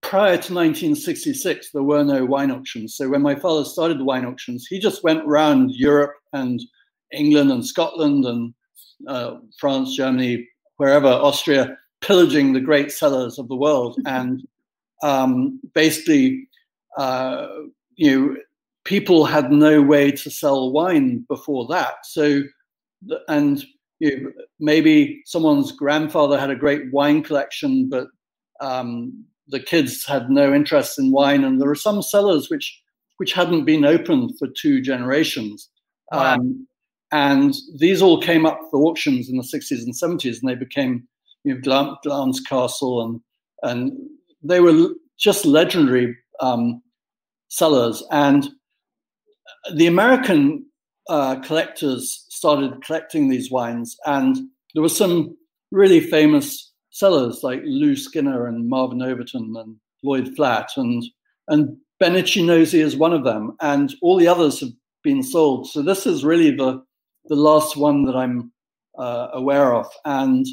[0.00, 2.96] prior to 1966, there were no wine auctions.
[2.96, 6.60] So when my father started the wine auctions, he just went around Europe and
[7.12, 8.54] England and Scotland and
[9.06, 13.98] uh, France, Germany, wherever, Austria, pillaging the great cellars of the world.
[14.06, 14.46] And
[15.02, 16.48] um, basically,
[16.96, 17.46] uh,
[17.96, 18.36] you know,
[18.84, 22.04] people had no way to sell wine before that.
[22.04, 22.42] So,
[23.28, 23.62] and
[24.00, 28.08] you know, maybe someone's grandfather had a great wine collection, but
[28.60, 31.44] um, the kids had no interest in wine.
[31.44, 32.80] And there are some cellars which
[33.18, 35.68] which hadn't been opened for two generations.
[36.12, 36.34] Wow.
[36.34, 36.68] Um,
[37.10, 41.08] and these all came up for auctions in the 60s and 70s, and they became
[41.44, 43.20] you know, Glamis Castle, and
[43.62, 43.92] and
[44.42, 46.82] they were just legendary um,
[47.48, 48.02] sellers.
[48.10, 48.48] And
[49.74, 50.66] the American
[51.08, 54.36] uh, collectors started collecting these wines, and
[54.74, 55.36] there were some
[55.70, 56.67] really famous
[56.98, 61.04] sellers like Lou Skinner and Marvin Overton and Lloyd Flatt, and
[61.48, 65.68] and Ben Ichinose is one of them, and all the others have been sold.
[65.68, 66.82] So this is really the
[67.26, 68.52] the last one that I'm
[68.98, 70.46] uh, aware of, and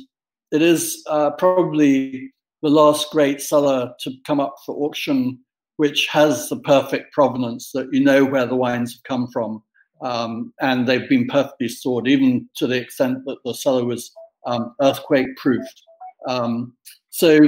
[0.52, 2.32] it is uh, probably
[2.62, 5.40] the last great cellar to come up for auction,
[5.78, 9.62] which has the perfect provenance that you know where the wines have come from.
[10.02, 14.12] Um, and they've been perfectly stored, even to the extent that the cellar was
[14.46, 15.82] um, earthquake proofed.
[16.28, 16.74] Um,
[17.10, 17.40] so,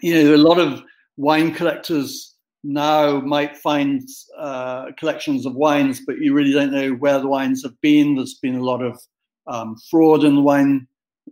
[0.00, 0.82] you know, a lot of
[1.16, 4.06] wine collectors now might find
[4.38, 8.16] uh, collections of wines, but you really don't know where the wines have been.
[8.16, 9.00] There's been a lot of
[9.46, 10.86] um, fraud in the wine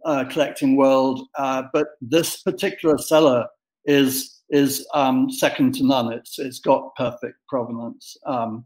[0.04, 3.46] uh, collecting world, uh, but this particular cellar
[3.84, 6.12] is is um, second to none.
[6.12, 8.64] It's it's got perfect provenance, um,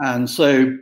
[0.00, 0.76] and so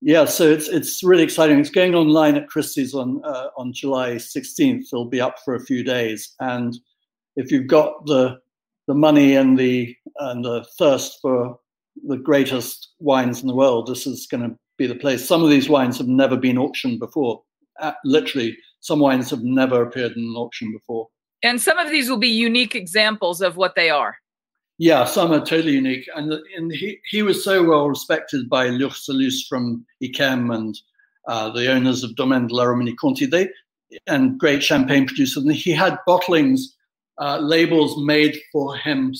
[0.00, 1.58] Yeah, so it's it's really exciting.
[1.58, 4.84] It's going online at Christie's on uh, on July 16th.
[4.92, 6.78] It'll be up for a few days, and
[7.36, 8.38] if you've got the
[8.86, 11.58] the money and the and the thirst for
[12.06, 15.26] the greatest wines in the world, this is going to be the place.
[15.26, 17.42] Some of these wines have never been auctioned before.
[18.04, 21.08] Literally, some wines have never appeared in an auction before.
[21.42, 24.16] And some of these will be unique examples of what they are.
[24.78, 26.08] Yeah, some are totally unique.
[26.14, 30.78] And, and he, he was so well respected by Lur-Saluces from Yquem and
[31.26, 33.48] uh, the owners of Domaine de la Romanée-Conti they,
[34.06, 35.42] and great champagne producers.
[35.42, 36.60] And he had bottlings,
[37.20, 39.12] uh, labels made for him,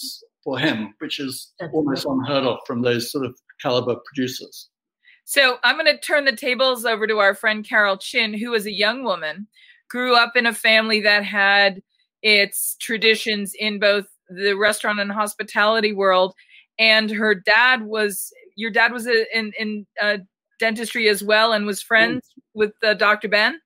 [0.45, 4.69] for him, which is almost unheard of from those sort of caliber producers.
[5.25, 8.65] So I'm going to turn the tables over to our friend Carol Chin, who was
[8.65, 9.49] a young woman,
[9.91, 11.83] grew up in a family that had
[12.23, 16.35] its traditions in both the restaurant and hospitality world
[16.79, 20.19] and her dad was your dad was in in uh,
[20.59, 22.43] dentistry as well and was friends mm.
[22.55, 23.61] with uh, dr ben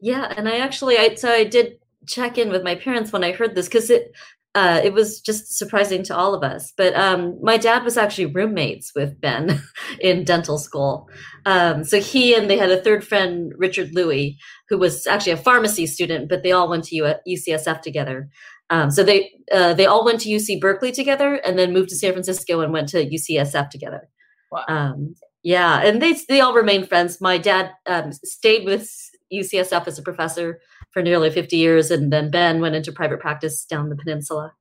[0.00, 3.32] yeah and i actually i so i did check in with my parents when i
[3.32, 4.12] heard this because it
[4.54, 6.72] uh, it was just surprising to all of us.
[6.76, 9.60] But um, my dad was actually roommates with Ben
[10.00, 11.08] in dental school.
[11.44, 15.36] Um, so he and they had a third friend, Richard Louis, who was actually a
[15.36, 18.28] pharmacy student, but they all went to U- UCSF together.
[18.70, 21.96] Um, so they uh, they all went to UC Berkeley together, and then moved to
[21.96, 24.08] San Francisco and went to UCSF together.
[24.50, 24.64] Wow.
[24.68, 27.20] Um, yeah, and they they all remained friends.
[27.20, 28.90] My dad um, stayed with
[29.32, 33.64] UCSF as a professor for nearly fifty years, and then Ben went into private practice
[33.64, 34.52] down the peninsula.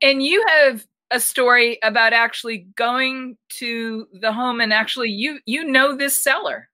[0.00, 5.62] And you have a story about actually going to the home and actually you you
[5.62, 6.68] know this cellar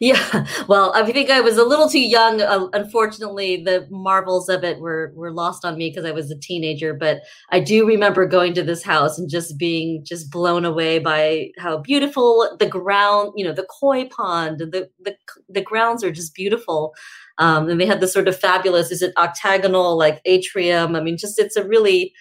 [0.00, 2.40] yeah, well, I think I was a little too young.
[2.40, 6.38] Uh, unfortunately, the marvels of it were were lost on me because I was a
[6.38, 6.94] teenager.
[6.94, 11.48] But I do remember going to this house and just being just blown away by
[11.58, 15.16] how beautiful the ground, you know, the koi pond, the the
[15.50, 16.94] the grounds are just beautiful.
[17.36, 20.96] Um, and they had this sort of fabulous, is it octagonal like atrium?
[20.96, 22.12] I mean, just it's a really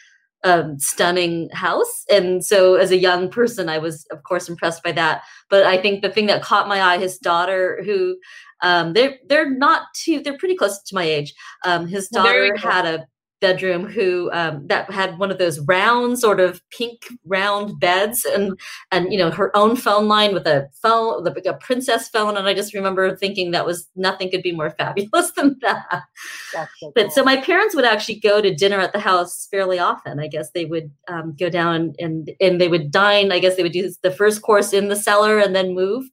[0.44, 2.06] um, stunning house.
[2.10, 5.24] And so, as a young person, I was, of course, impressed by that.
[5.50, 8.18] But I think the thing that caught my eye, his daughter, who
[8.62, 11.34] um, they're they're not too, they're pretty close to my age.
[11.66, 13.08] Um, his daughter had a
[13.42, 18.60] bedroom who um, that had one of those round sort of pink round beds and
[18.92, 22.38] and you know her own phone line with a phone like a princess phone.
[22.38, 26.04] And i just remember thinking that was nothing could be more fabulous than that.
[26.52, 27.12] So but cool.
[27.12, 30.20] so my parents would actually go to dinner at the house fairly often.
[30.20, 33.32] I guess they would um, go down and and they would dine.
[33.32, 36.06] I guess they would do the first course in the cellar and then move.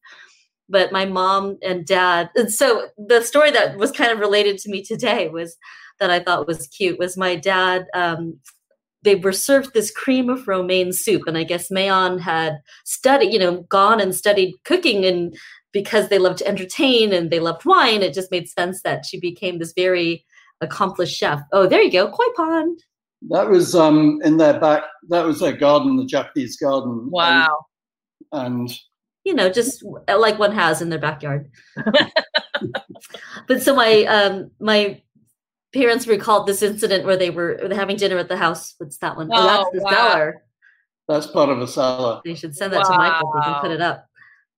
[0.68, 4.70] But my mom and dad and so the story that was kind of related to
[4.70, 5.56] me today was
[6.00, 7.86] that I thought was cute was my dad.
[7.94, 8.38] Um,
[9.02, 13.38] they were served this cream of romaine soup, and I guess Mayon had studied, you
[13.38, 15.36] know, gone and studied cooking, and
[15.72, 19.20] because they loved to entertain and they loved wine, it just made sense that she
[19.20, 20.24] became this very
[20.60, 21.40] accomplished chef.
[21.52, 22.80] Oh, there you go, koi pond.
[23.28, 24.84] That was um, in their back.
[25.08, 27.10] That was their garden, the Japanese garden.
[27.10, 27.66] Wow.
[28.32, 28.78] And, and
[29.24, 31.50] you know, just like one has in their backyard.
[33.48, 35.02] but so my um, my
[35.76, 38.74] parents recalled this incident where they were having dinner at the house.
[38.78, 39.28] What's that one?
[39.30, 39.90] Oh, oh that's the wow.
[39.90, 40.42] cellar.
[41.08, 42.20] That's part of a cellar.
[42.24, 42.90] They should send that wow.
[42.90, 43.32] to Michael.
[43.34, 44.06] They can put it up.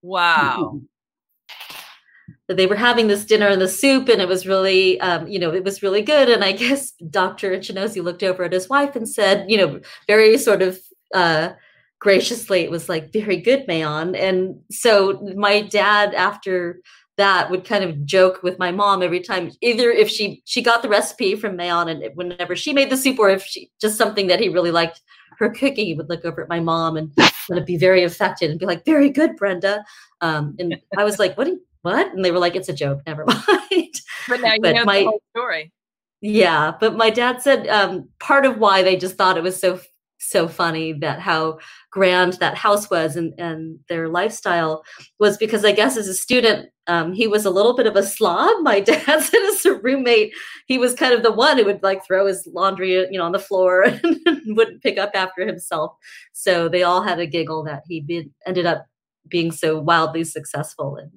[0.01, 0.81] Wow.
[2.47, 5.39] but they were having this dinner and the soup, and it was really, um, you
[5.39, 6.29] know, it was really good.
[6.29, 7.59] And I guess Dr.
[7.59, 10.79] Chinosi looked over at his wife and said, you know, very sort of
[11.15, 11.51] uh,
[11.99, 14.17] graciously, it was like, very good, Mayon.
[14.17, 16.81] And so my dad, after
[17.19, 20.83] that would kind of joke with my mom every time either if she she got
[20.83, 24.29] the recipe from Mayon and whenever she made the soup or if she just something
[24.29, 25.03] that he really liked
[25.39, 27.13] her cooking he would look over at my mom and
[27.51, 29.85] of be very affected and be like very good Brenda.
[30.21, 32.13] Um, and I was like what you, what?
[32.15, 33.95] And they were like it's a joke never mind.
[34.29, 35.73] But now you but know my, the whole story.
[36.21, 39.81] Yeah but my dad said um, part of why they just thought it was so
[40.19, 41.59] so funny that how
[41.91, 44.85] grand that house was and, and their lifestyle
[45.19, 48.03] was because I guess as a student, um, he was a little bit of a
[48.03, 48.51] slob.
[48.63, 50.33] My dad said as a roommate,
[50.67, 53.33] he was kind of the one who would like throw his laundry, you know, on
[53.33, 55.93] the floor and wouldn't pick up after himself.
[56.33, 58.87] So they all had a giggle that he be, ended up
[59.29, 61.11] being so wildly successful and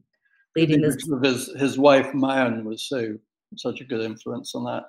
[0.56, 0.98] leading this.
[1.24, 3.18] His, his wife, Mayan, was so
[3.58, 4.84] such a good influence on that.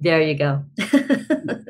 [0.00, 0.62] There you go.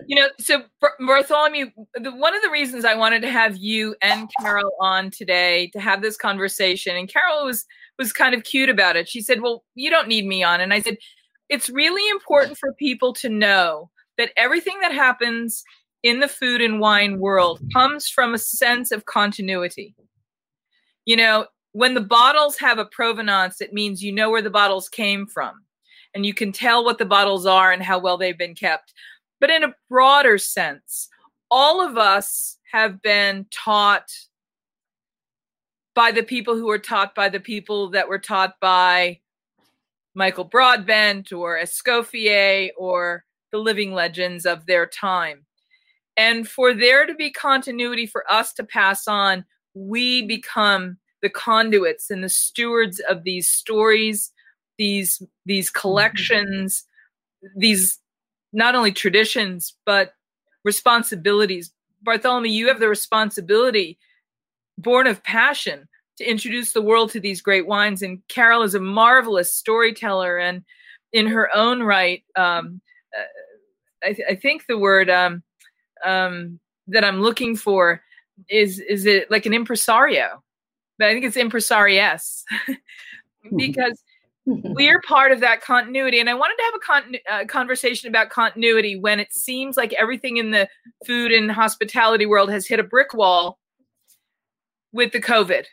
[0.07, 0.63] you know, so
[0.99, 5.69] Bartholomew, the, one of the reasons I wanted to have you and Carol on today
[5.73, 7.65] to have this conversation, and Carol was
[7.99, 9.09] was kind of cute about it.
[9.09, 10.97] She said, "Well, you don't need me on," and I said,
[11.49, 15.63] "It's really important for people to know that everything that happens
[16.03, 19.95] in the food and wine world comes from a sense of continuity."
[21.07, 24.89] you know, when the bottles have a provenance, it means you know where the bottles
[24.89, 25.65] came from
[26.15, 28.95] and you can tell what the bottles are and how well they've been kept.
[29.41, 31.09] But in a broader sense,
[31.51, 34.11] all of us have been taught
[35.95, 39.21] by the people who were taught by the people that were taught by
[40.15, 45.45] Michael Broadbent or Escoffier or the living legends of their time.
[46.17, 52.11] And for there to be continuity for us to pass on, we become the conduits
[52.11, 54.33] and the stewards of these stories,
[54.79, 55.81] these these mm-hmm.
[55.81, 56.85] collections,
[57.57, 57.99] these
[58.53, 60.15] not only traditions but
[60.65, 61.73] responsibilities.
[62.03, 63.99] Bartholomew, you have the responsibility,
[64.77, 68.03] born of passion, to introduce the world to these great wines.
[68.03, 70.63] And Carol is a marvelous storyteller, and
[71.13, 72.81] in her own right, um,
[73.17, 75.43] uh, I, th- I, think the word um,
[76.05, 76.59] um,
[76.89, 78.03] that I'm looking for
[78.51, 80.43] is is it like an impresario,
[80.99, 82.45] but I think it's impresariess
[83.57, 84.03] because
[84.47, 86.21] we're part of that continuity.
[86.21, 89.93] And I wanted to have a con- uh, conversation about continuity when it seems like
[89.95, 90.69] everything in the
[91.07, 93.59] food and hospitality world has hit a brick wall
[94.93, 95.65] with the COVID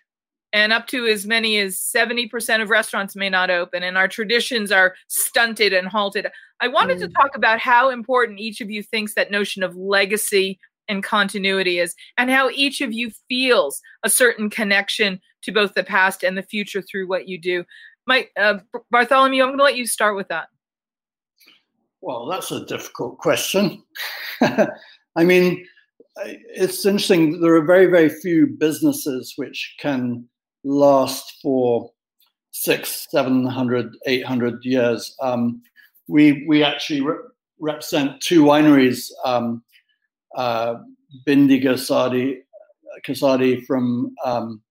[0.53, 4.71] and up to as many as 70% of restaurants may not open and our traditions
[4.71, 6.27] are stunted and halted
[6.59, 7.01] i wanted mm.
[7.01, 11.79] to talk about how important each of you thinks that notion of legacy and continuity
[11.79, 16.37] is and how each of you feels a certain connection to both the past and
[16.37, 17.63] the future through what you do
[18.07, 18.59] my uh,
[18.89, 20.47] bartholomew i'm going to let you start with that
[22.01, 23.83] well that's a difficult question
[24.41, 25.65] i mean
[26.25, 30.27] it's interesting there are very very few businesses which can
[30.63, 31.91] last for
[32.51, 35.15] six, seven hundred, eight hundred years.
[35.21, 35.61] Um,
[36.07, 39.63] we we actually re- represent two wineries, um,
[40.35, 40.75] uh,
[41.27, 42.41] Bindi Sergardi,
[43.07, 44.61] Sergardi from um,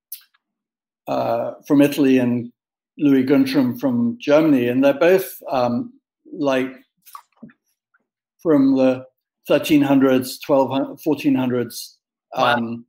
[1.08, 2.52] uh, from Italy and
[3.00, 5.92] Louis Guntrum from Germany, and they're both um,
[6.32, 6.70] like
[8.42, 9.04] from the
[9.48, 11.94] 1300s, 1200s, 1400s,
[12.36, 12.84] um,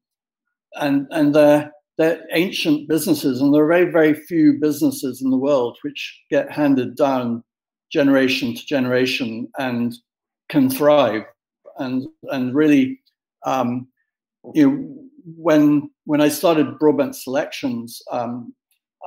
[0.76, 5.38] and and they're they're ancient businesses, and there are very, very few businesses in the
[5.38, 7.44] world which get handed down
[7.92, 9.94] generation to generation and
[10.50, 11.24] can thrive.
[11.78, 13.00] And and really,
[13.46, 13.88] um,
[14.54, 18.54] you know, when when I started Broadbent Selections, um,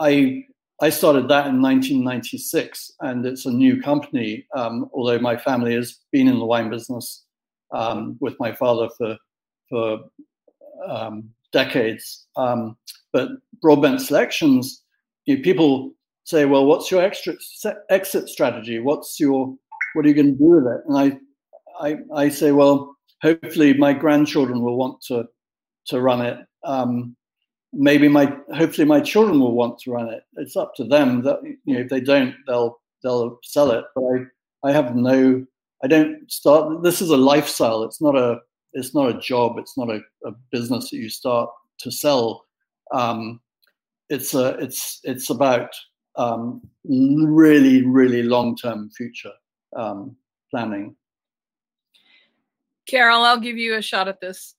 [0.00, 0.44] I
[0.80, 4.46] I started that in 1996, and it's a new company.
[4.56, 7.24] Um, although my family has been in the wine business
[7.72, 9.16] um, with my father for
[9.70, 10.00] for
[10.86, 12.26] um, decades.
[12.36, 12.76] Um,
[13.12, 13.30] but
[13.62, 14.82] broadbent selections,
[15.24, 15.92] you know, people
[16.24, 17.34] say, well, what's your extra
[17.90, 18.78] exit strategy?
[18.78, 19.54] What's your,
[19.94, 20.80] what are you going to do with it?
[20.88, 25.24] And I, I, I say, well, hopefully my grandchildren will want to,
[25.86, 26.38] to run it.
[26.64, 27.16] Um,
[27.74, 30.22] maybe my, hopefully my children will want to run it.
[30.36, 33.84] It's up to them that, you know, if they don't, they'll, they'll sell it.
[33.94, 35.44] But I, I have no,
[35.82, 37.82] I don't start, this is a lifestyle.
[37.82, 38.40] It's not a,
[38.72, 39.58] it's not a job.
[39.58, 42.44] It's not a, a business that you start to sell.
[42.92, 43.40] Um,
[44.08, 45.74] it's a, it's it's about
[46.16, 49.32] um, really really long term future
[49.76, 50.16] um,
[50.50, 50.94] planning.
[52.86, 54.54] Carol, I'll give you a shot at this.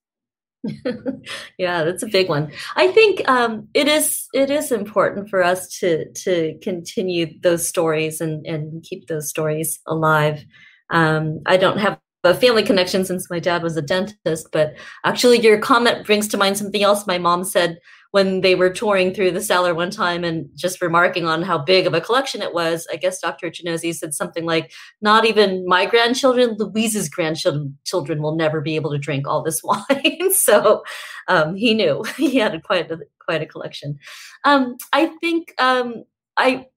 [1.58, 2.52] Yeah, that's a big one.
[2.76, 8.22] I think um, it is it is important for us to to continue those stories
[8.22, 10.44] and and keep those stories alive.
[10.90, 14.48] Um, I don't have a family connection since my dad was a dentist.
[14.52, 17.80] But actually, your comment brings to mind something else my mom said
[18.16, 21.86] when they were touring through the cellar one time and just remarking on how big
[21.86, 22.88] of a collection it was.
[22.90, 23.50] I guess Dr.
[23.50, 28.98] Ichinose said something like, Not even my grandchildren, Louise's grandchildren will never be able to
[28.98, 30.32] drink all this wine.
[30.32, 30.82] so
[31.28, 34.00] um, he knew he had quite a, quite a collection.
[34.46, 36.06] Um, I think um,
[36.38, 36.68] I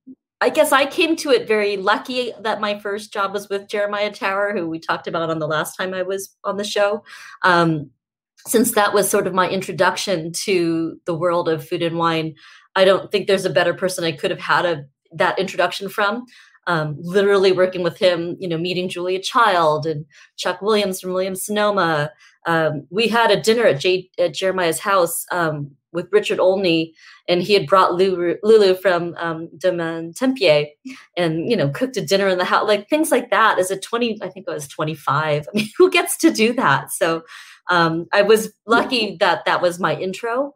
[0.41, 4.13] I guess I came to it very lucky that my first job was with Jeremiah
[4.13, 7.05] Tower, who we talked about on the last time I was on the show.
[7.45, 7.91] Um,
[8.49, 12.35] since that was sort of my introduction to the world of food and wine,
[12.75, 16.25] I don't think there's a better person I could have had a, that introduction from.
[16.67, 20.05] Um, literally working with him, you know, meeting Julia Child and
[20.37, 22.11] Chuck Williams from Williams Sonoma.
[22.47, 26.95] Um, we had a dinner at, J- at Jeremiah's house um, with Richard Olney,
[27.27, 30.67] and he had brought Lulu, Lulu from um, Domaine Tempier,
[31.17, 33.59] and you know cooked a dinner in the house, like things like that.
[33.59, 35.49] As a twenty, I think I was twenty five.
[35.55, 36.93] I mean, who gets to do that?
[36.93, 37.23] So
[37.69, 40.55] um, I was lucky that that was my intro.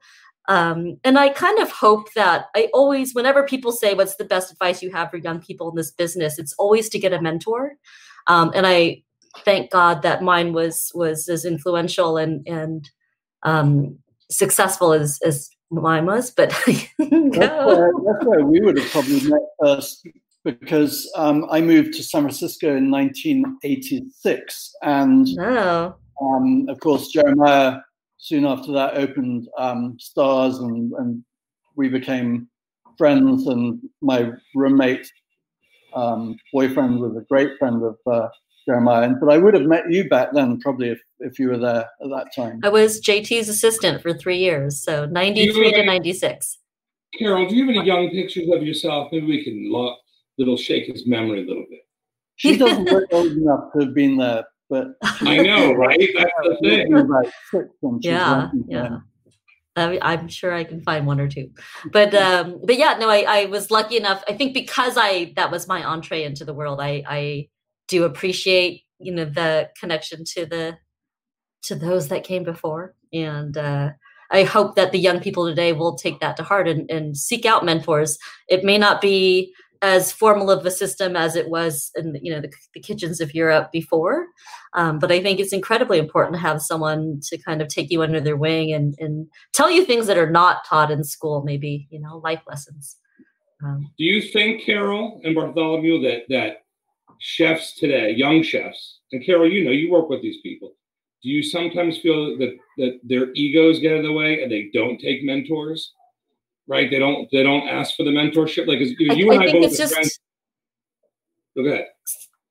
[0.49, 4.51] Um, and I kind of hope that I always, whenever people say, "What's the best
[4.51, 7.75] advice you have for young people in this business?" It's always to get a mentor.
[8.27, 9.03] Um, and I
[9.45, 12.91] thank God that mine was was as influential and and
[13.45, 13.99] um,
[14.31, 19.41] successful as as mine was, but that's, where, that's where we would have probably met
[19.61, 20.07] first
[20.45, 25.95] because um, I moved to San Francisco in 1986, and no.
[26.23, 27.81] Um, of course Jeremiah
[28.23, 31.25] soon after that opened um, Stars, and, and
[31.75, 32.49] we became
[32.97, 33.49] friends.
[33.49, 35.11] And my roommate
[35.95, 38.29] um, boyfriend was a great friend of uh,
[38.65, 39.11] Jeremiah.
[39.21, 42.11] But I would have met you back then, probably if, if you were there at
[42.11, 42.61] that time.
[42.63, 46.59] I was JT's assistant for three years, so 93 to 96.
[47.19, 49.09] Carol, do you have any young pictures of yourself?
[49.13, 49.99] Maybe we can look,
[50.39, 51.81] little shake his memory a little bit.
[52.37, 56.01] She doesn't look old enough to have been there, but I know, right?
[56.17, 58.01] That's the thing.
[58.01, 58.99] yeah, yeah.
[59.77, 61.51] I, am sure I can find one or two,
[61.93, 64.25] but um, but yeah, no, I, I was lucky enough.
[64.27, 66.81] I think because I that was my entree into the world.
[66.81, 67.49] I I
[67.87, 70.79] do appreciate you know the connection to the
[71.65, 73.91] to those that came before, and uh,
[74.31, 77.45] I hope that the young people today will take that to heart and, and seek
[77.45, 78.19] out mentors.
[78.49, 79.53] It may not be
[79.83, 83.35] as formal of a system as it was in you know the, the kitchens of
[83.35, 84.27] Europe before.
[84.75, 88.03] Um, but I think it's incredibly important to have someone to kind of take you
[88.03, 91.89] under their wing and, and tell you things that are not taught in school, maybe
[91.91, 92.97] you know life lessons.
[93.65, 96.65] Um, Do you think, Carol and Bartholomew, that that
[97.19, 100.75] chefs today, young chefs, and Carol, you know, you work with these people.
[101.23, 104.99] Do you sometimes feel that that their egos get in the way and they don't
[104.99, 105.93] take mentors?
[106.67, 106.91] Right?
[106.91, 108.67] They don't they don't ask for the mentorship.
[108.67, 110.19] Like you, I, and I, I both just, friends.
[111.57, 111.87] Go ahead.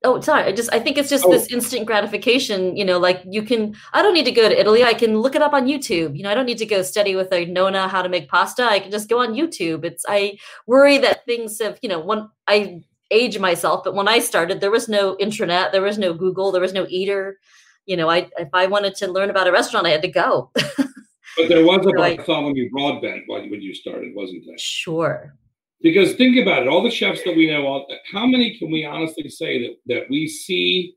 [0.03, 0.43] Oh, sorry.
[0.43, 1.31] I just I think it's just oh.
[1.31, 2.75] this instant gratification.
[2.75, 3.75] You know, like you can.
[3.93, 4.83] I don't need to go to Italy.
[4.83, 6.17] I can look it up on YouTube.
[6.17, 8.63] You know, I don't need to go study with a Nonna how to make pasta.
[8.63, 9.85] I can just go on YouTube.
[9.85, 11.77] It's I worry that things have.
[11.81, 12.81] You know, when I
[13.11, 16.61] age myself, but when I started, there was no internet, there was no Google, there
[16.61, 17.37] was no Eater.
[17.85, 20.51] You know, I if I wanted to learn about a restaurant, I had to go.
[21.37, 24.57] But there was a Bartholomew Broadbent when you started, wasn't there?
[24.57, 25.35] Sure.
[25.81, 28.85] Because think about it, all the chefs that we know, all, how many can we
[28.85, 30.95] honestly say that that we see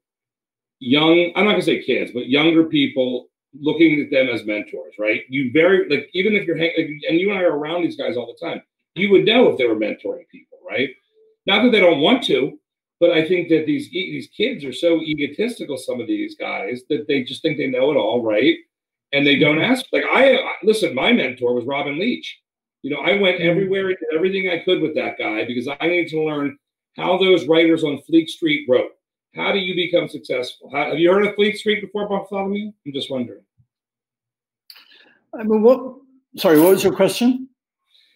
[0.79, 1.33] young?
[1.37, 3.29] I'm not gonna say kids, but younger people
[3.59, 5.23] looking at them as mentors, right?
[5.29, 8.17] You very like even if you're hanging, and you and I are around these guys
[8.17, 8.63] all the time,
[8.95, 10.91] you would know if they were mentoring people, right?
[11.47, 12.59] Not that they don't want to,
[13.01, 15.79] but I think that these these kids are so egotistical.
[15.79, 18.57] Some of these guys that they just think they know it all, right?
[19.15, 19.87] And they don't ask.
[19.93, 22.41] Like I listen, my mentor was Robin Leach.
[22.83, 25.87] You know, I went everywhere and did everything I could with that guy because I
[25.87, 26.59] needed to learn
[26.97, 28.91] how those writers on Fleet Street wrote.
[29.35, 30.71] How do you become successful?
[30.71, 32.73] How, have you heard of Fleet Street before, Bartholomew?
[32.87, 33.43] I'm just wondering.
[35.39, 35.97] I mean, what?
[36.37, 37.49] Sorry, what was your question?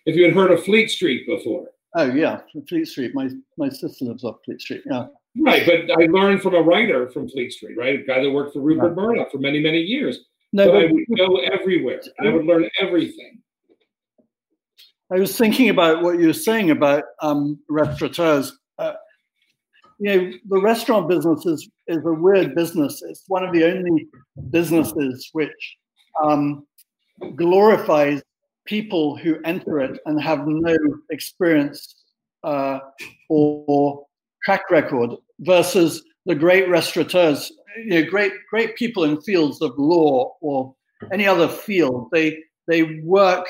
[0.06, 1.68] If you had heard of Fleet Street before.
[1.94, 3.14] Oh yeah, Fleet Street.
[3.14, 4.82] My my sister lives off Fleet Street.
[4.84, 5.06] Yeah.
[5.40, 8.00] Right, but I learned from a writer from Fleet Street, right?
[8.00, 8.96] A guy that worked for Rupert.
[8.96, 10.20] Murdoch for many many years.
[10.52, 12.00] No, but I would go everywhere.
[12.20, 13.42] I would learn everything.
[15.12, 18.58] I was thinking about what you were saying about um, restaurateurs.
[18.78, 18.94] Uh,
[19.98, 23.02] you know, the restaurant business is, is a weird business.
[23.02, 24.06] It's one of the only
[24.50, 25.76] businesses which
[26.22, 26.66] um,
[27.36, 28.22] glorifies
[28.66, 30.76] people who enter it and have no
[31.10, 32.04] experience
[32.44, 32.80] uh,
[33.28, 34.06] or, or
[34.44, 40.34] track record versus the great restaurateurs you know, great great people in fields of law
[40.40, 40.74] or
[41.12, 42.08] any other field.
[42.12, 43.46] They they work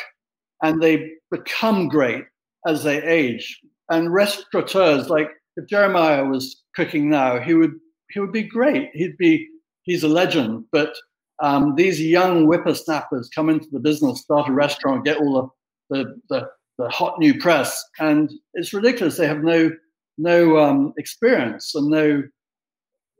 [0.62, 2.24] and they become great
[2.66, 3.60] as they age.
[3.90, 7.74] And restaurateurs, like if Jeremiah was cooking now, he would
[8.10, 8.90] he would be great.
[8.94, 9.48] He'd be
[9.82, 10.64] he's a legend.
[10.72, 10.94] But
[11.40, 15.48] um, these young whippersnappers come into the business, start a restaurant, get all the
[15.90, 19.16] the, the, the hot new press, and it's ridiculous.
[19.16, 19.70] They have no
[20.18, 22.22] no um, experience and no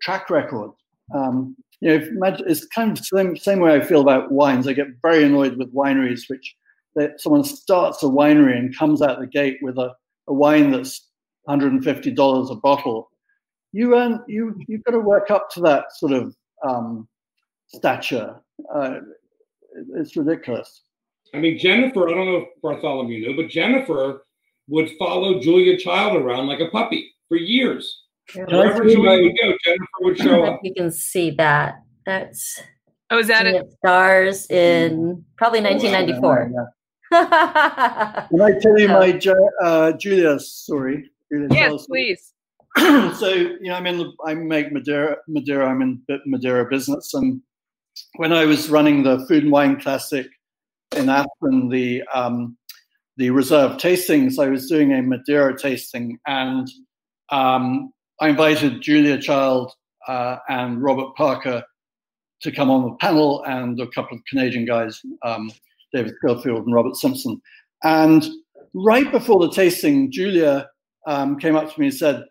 [0.02, 0.70] track record.
[1.14, 4.66] Um, you know, it's kind of the same, same way I feel about wines.
[4.66, 6.56] I get very annoyed with wineries, which
[6.96, 9.94] that someone starts a winery and comes out the gate with a,
[10.26, 11.08] a wine that's
[11.48, 13.10] $150 a bottle.
[13.72, 16.34] You earn, you you've got to work up to that sort of
[16.66, 17.08] um,
[17.68, 18.36] stature.
[18.74, 19.00] Uh,
[19.94, 20.82] it's ridiculous.
[21.34, 24.22] I mean, Jennifer, I don't know if Bartholomew knew, but Jennifer
[24.68, 28.04] would follow Julia Child around like a puppy for years.
[28.34, 30.60] Wherever Julie would go, Jennifer would show up.
[30.62, 31.82] You can see that.
[32.04, 32.60] That's
[33.10, 33.72] oh, is that it?
[33.78, 36.52] Stars in probably 1994.
[36.52, 36.66] Oh, yeah.
[38.30, 39.18] Can I tell you my
[39.62, 41.10] uh, Julia story?
[41.32, 42.34] Julia yes, please.
[42.76, 44.12] so you know, I'm in.
[44.26, 45.16] I make Madeira.
[45.26, 45.70] Madeira.
[45.70, 47.40] I'm in Madeira business, and
[48.16, 50.26] when I was running the Food and Wine Classic
[50.96, 52.58] in Aspen, the um,
[53.16, 56.68] the reserve tastings, I was doing a Madeira tasting, and
[57.30, 57.90] um,
[58.20, 59.72] I invited Julia Child
[60.06, 61.62] uh, and Robert Parker
[62.42, 65.00] to come on the panel and a couple of Canadian guys.
[65.24, 65.50] Um,
[65.92, 67.40] David Schofield and Robert Simpson.
[67.82, 68.26] And
[68.74, 70.68] right before the tasting, Julia
[71.06, 72.24] um, came up to me and said,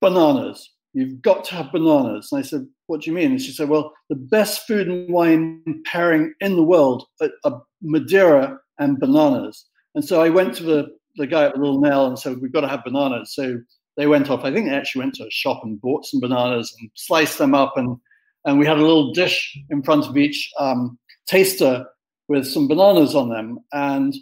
[0.00, 0.70] Bananas.
[0.92, 2.28] You've got to have bananas.
[2.30, 3.32] And I said, What do you mean?
[3.32, 7.04] And she said, Well, the best food and wine pairing in the world
[7.44, 9.66] are Madeira and bananas.
[9.96, 12.52] And so I went to the, the guy at the Little Nell and said, We've
[12.52, 13.34] got to have bananas.
[13.34, 13.58] So
[13.96, 14.44] they went off.
[14.44, 17.54] I think they actually went to a shop and bought some bananas and sliced them
[17.54, 17.74] up.
[17.76, 17.96] And,
[18.44, 21.86] and we had a little dish in front of each um, taster
[22.28, 23.58] with some bananas on them.
[23.72, 24.14] And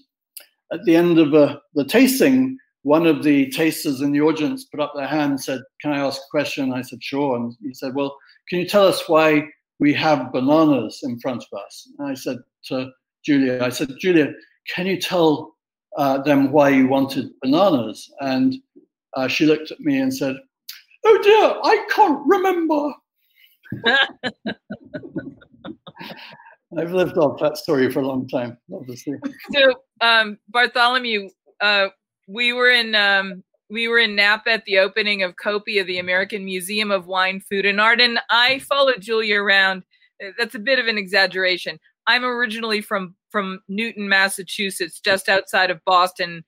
[0.72, 4.80] at the end of uh, the tasting, one of the tasters in the audience put
[4.80, 6.72] up their hand and said, Can I ask a question?
[6.72, 7.36] I said, Sure.
[7.36, 8.16] And he said, Well,
[8.48, 9.44] can you tell us why
[9.78, 11.88] we have bananas in front of us?
[11.98, 12.90] And I said to
[13.24, 14.32] Julia, I said, Julia,
[14.74, 15.54] can you tell
[15.96, 18.10] uh, them why you wanted bananas?
[18.20, 18.56] And
[19.16, 20.36] uh, she looked at me and said,
[21.04, 22.92] Oh dear, I can't remember.
[26.78, 29.16] I've lived off that story for a long time, obviously.
[29.52, 31.28] So, um, Bartholomew,
[31.60, 31.88] uh,
[32.28, 36.44] we were in um, we were in Napa at the opening of Copia, the American
[36.44, 39.82] Museum of Wine, Food, and Art, and I followed Julia around.
[40.38, 41.78] That's a bit of an exaggeration.
[42.06, 46.44] I'm originally from from Newton, Massachusetts, just outside of Boston,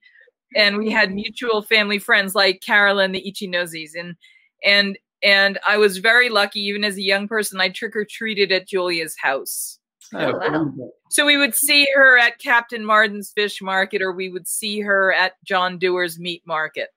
[0.55, 4.15] and we had mutual family friends like Carolyn the Ichinoses, and
[4.63, 6.59] and and I was very lucky.
[6.61, 9.79] Even as a young person, I trick or treated at Julia's house.
[10.13, 10.89] Oh, oh wow.
[11.09, 15.13] So we would see her at Captain Marden's fish market, or we would see her
[15.13, 16.89] at John Dewar's meat market.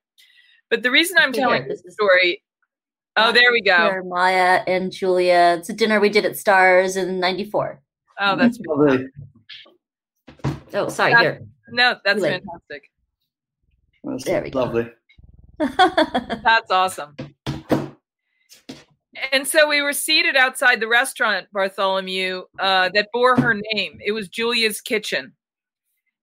[0.71, 2.43] But the reason I'm telling this this is- story,
[3.17, 3.77] oh, there we go.
[3.77, 5.57] Jeremiah and Julia.
[5.59, 7.81] It's a dinner we did at Stars in '94.
[8.21, 9.07] Oh, that's Lovely.
[10.75, 11.13] Oh, sorry.
[11.13, 11.47] That- Here.
[11.71, 12.43] no, that's Too late.
[14.05, 14.25] Fantastic.
[14.25, 14.59] That's There we go.
[14.61, 14.91] lovely.
[15.59, 17.17] That's awesome.
[19.33, 23.99] And so we were seated outside the restaurant, Bartholomew, uh, that bore her name.
[24.05, 25.33] It was Julia's Kitchen.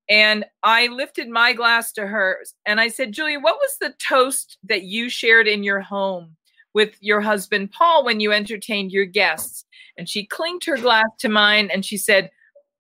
[0.08, 4.58] And I lifted my glass to hers and I said, Julia, what was the toast
[4.64, 6.36] that you shared in your home
[6.74, 9.66] with your husband, Paul, when you entertained your guests?
[9.98, 12.30] And she clinked her glass to mine and she said,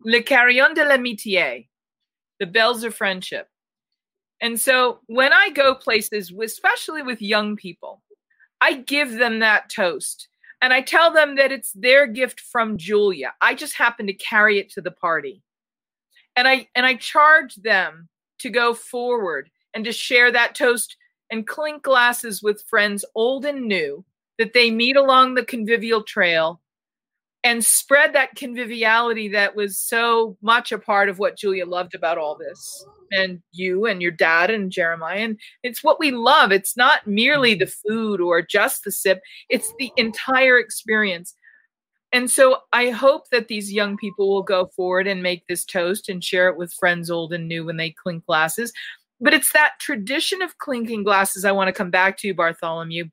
[0.03, 1.67] Le carillon de l'amitié,
[2.39, 3.49] the bells of friendship.
[4.41, 8.01] And so when I go places, especially with young people,
[8.61, 10.27] I give them that toast
[10.61, 13.33] and I tell them that it's their gift from Julia.
[13.41, 15.43] I just happen to carry it to the party.
[16.35, 18.09] And I and I charge them
[18.39, 20.97] to go forward and to share that toast
[21.31, 24.03] and clink glasses with friends old and new
[24.37, 26.61] that they meet along the convivial trail
[27.45, 32.17] and spread that conviviality that was so much a part of what Julia loved about
[32.17, 35.19] all this and you and your dad and Jeremiah.
[35.19, 36.51] And it's what we love.
[36.51, 41.35] It's not merely the food or just the sip, it's the entire experience.
[42.11, 46.09] And so I hope that these young people will go forward and make this toast
[46.09, 48.73] and share it with friends old and new when they clink glasses.
[49.21, 53.05] But it's that tradition of clinking glasses I want to come back to, Bartholomew.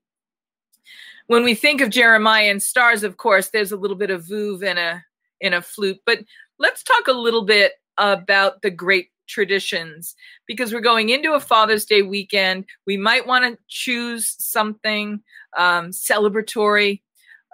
[1.32, 4.62] When we think of Jeremiah and stars, of course, there's a little bit of Veuve
[4.62, 5.02] in a
[5.40, 5.98] in a flute.
[6.04, 6.18] But
[6.58, 10.14] let's talk a little bit about the great traditions
[10.46, 12.66] because we're going into a Father's Day weekend.
[12.86, 15.22] We might want to choose something
[15.56, 17.00] um, celebratory.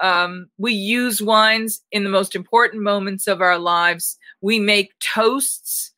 [0.02, 4.18] Um, we use wines in the most important moments of our lives.
[4.40, 5.92] We make toasts,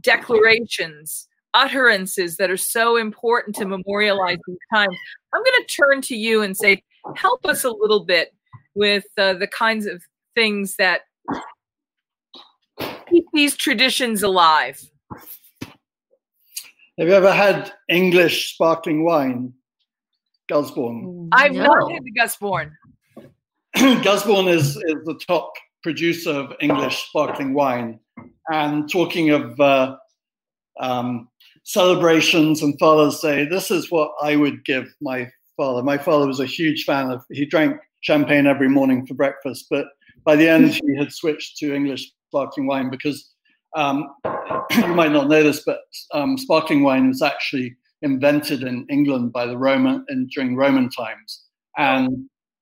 [0.00, 4.96] declarations, utterances that are so important to memorialize these times.
[5.32, 6.82] I'm going to turn to you and say,
[7.16, 8.34] help us a little bit
[8.74, 10.02] with uh, the kinds of
[10.34, 11.02] things that
[13.08, 14.80] keep these traditions alive.
[16.98, 19.54] Have you ever had English sparkling wine?
[20.48, 21.28] Gusbourne.
[21.32, 21.64] I've No.
[21.64, 22.76] not had the Gusbourne.
[24.02, 25.52] Gusbourne is, is the top
[25.82, 28.00] producer of English sparkling wine.
[28.52, 29.96] And talking of uh,
[30.78, 31.28] um,
[31.62, 35.30] celebrations and Father's Day, this is what I would give my
[35.60, 35.82] father.
[35.82, 39.88] My father was a huge fan of, he drank champagne every morning for breakfast, but
[40.24, 43.30] by the end, he had switched to English sparkling wine because
[43.76, 44.08] um,
[44.70, 45.80] you might not know this, but
[46.14, 51.42] um, sparkling wine was actually invented in England by the Roman and during Roman times.
[51.76, 52.08] And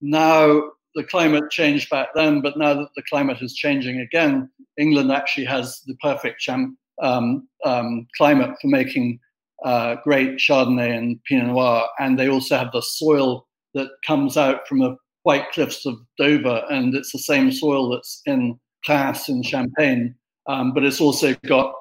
[0.00, 0.60] now
[0.96, 5.44] the climate changed back then, but now that the climate is changing again, England actually
[5.44, 9.20] has the perfect um, um, climate for making
[9.64, 11.88] uh, great Chardonnay and Pinot Noir.
[11.98, 16.62] And they also have the soil that comes out from the White Cliffs of Dover,
[16.70, 20.14] and it's the same soil that's in Class and Champagne,
[20.46, 21.74] um, but it's also got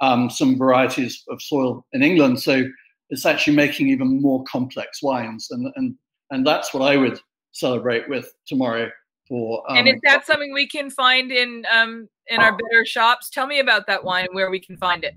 [0.00, 2.40] um, some varieties of soil in England.
[2.40, 2.64] So
[3.08, 5.96] it's actually making even more complex wines, and and
[6.30, 7.18] and that's what I would
[7.52, 8.88] celebrate with tomorrow.
[9.26, 13.30] For um, and is that something we can find in um, in our better shops.
[13.30, 15.14] Tell me about that wine and where we can find it.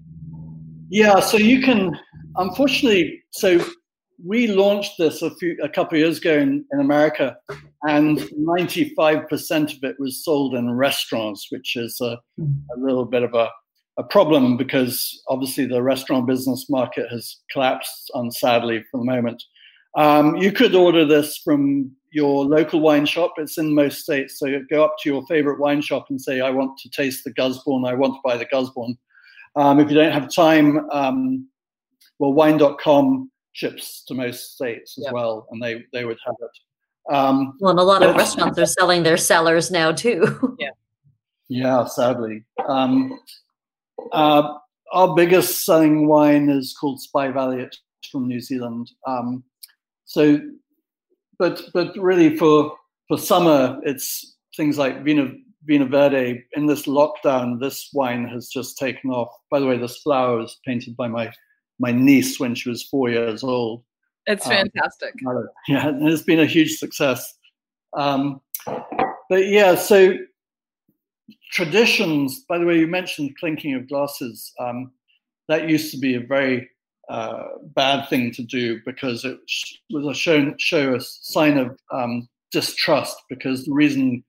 [0.90, 2.00] Yeah, so you can.
[2.36, 3.64] Unfortunately, so
[4.24, 7.36] we launched this a few a couple of years ago in, in America,
[7.84, 13.34] and 95% of it was sold in restaurants, which is a, a little bit of
[13.34, 13.50] a,
[13.98, 19.44] a problem because obviously the restaurant business market has collapsed unsadly for the moment.
[19.96, 23.34] Um, you could order this from your local wine shop.
[23.38, 24.40] It's in most states.
[24.40, 27.34] So go up to your favorite wine shop and say, I want to taste the
[27.34, 27.86] Gusbourne.
[27.86, 28.98] I want to buy the Gusbourne.
[29.56, 31.48] Um, if you don't have time, um,
[32.20, 37.14] well, wine.com ships to most states as well, and they, they would have it.
[37.14, 40.56] Um, well, and a lot of restaurants are selling their cellars now too.
[40.60, 40.70] yeah.
[41.50, 42.44] Yeah, sadly.
[42.68, 43.20] Um,
[44.12, 44.58] uh,
[44.92, 47.62] our biggest selling wine is called Spy Valley.
[47.62, 47.80] It's
[48.12, 48.92] from New Zealand.
[49.06, 49.44] Um,
[50.06, 50.40] so,
[51.38, 52.76] but but really for
[53.08, 55.36] for summer, it's things like Vino
[55.70, 56.44] Vinho Verde.
[56.54, 59.34] In this lockdown, this wine has just taken off.
[59.50, 61.32] By the way, this flower was painted by my
[61.80, 63.84] my niece when she was four years old.
[64.26, 65.14] It's um, fantastic.
[65.28, 67.38] Um, yeah, it's been a huge success.
[67.96, 68.42] Um,
[69.30, 70.16] but yeah, so
[71.52, 72.46] traditions.
[72.48, 74.52] By the way, you mentioned clinking of glasses.
[74.60, 74.92] Um,
[75.50, 76.70] that used to be a very
[77.10, 77.44] uh,
[77.76, 79.38] bad thing to do because it
[79.92, 83.18] was a show, show a sign of um, distrust.
[83.30, 84.24] Because the reason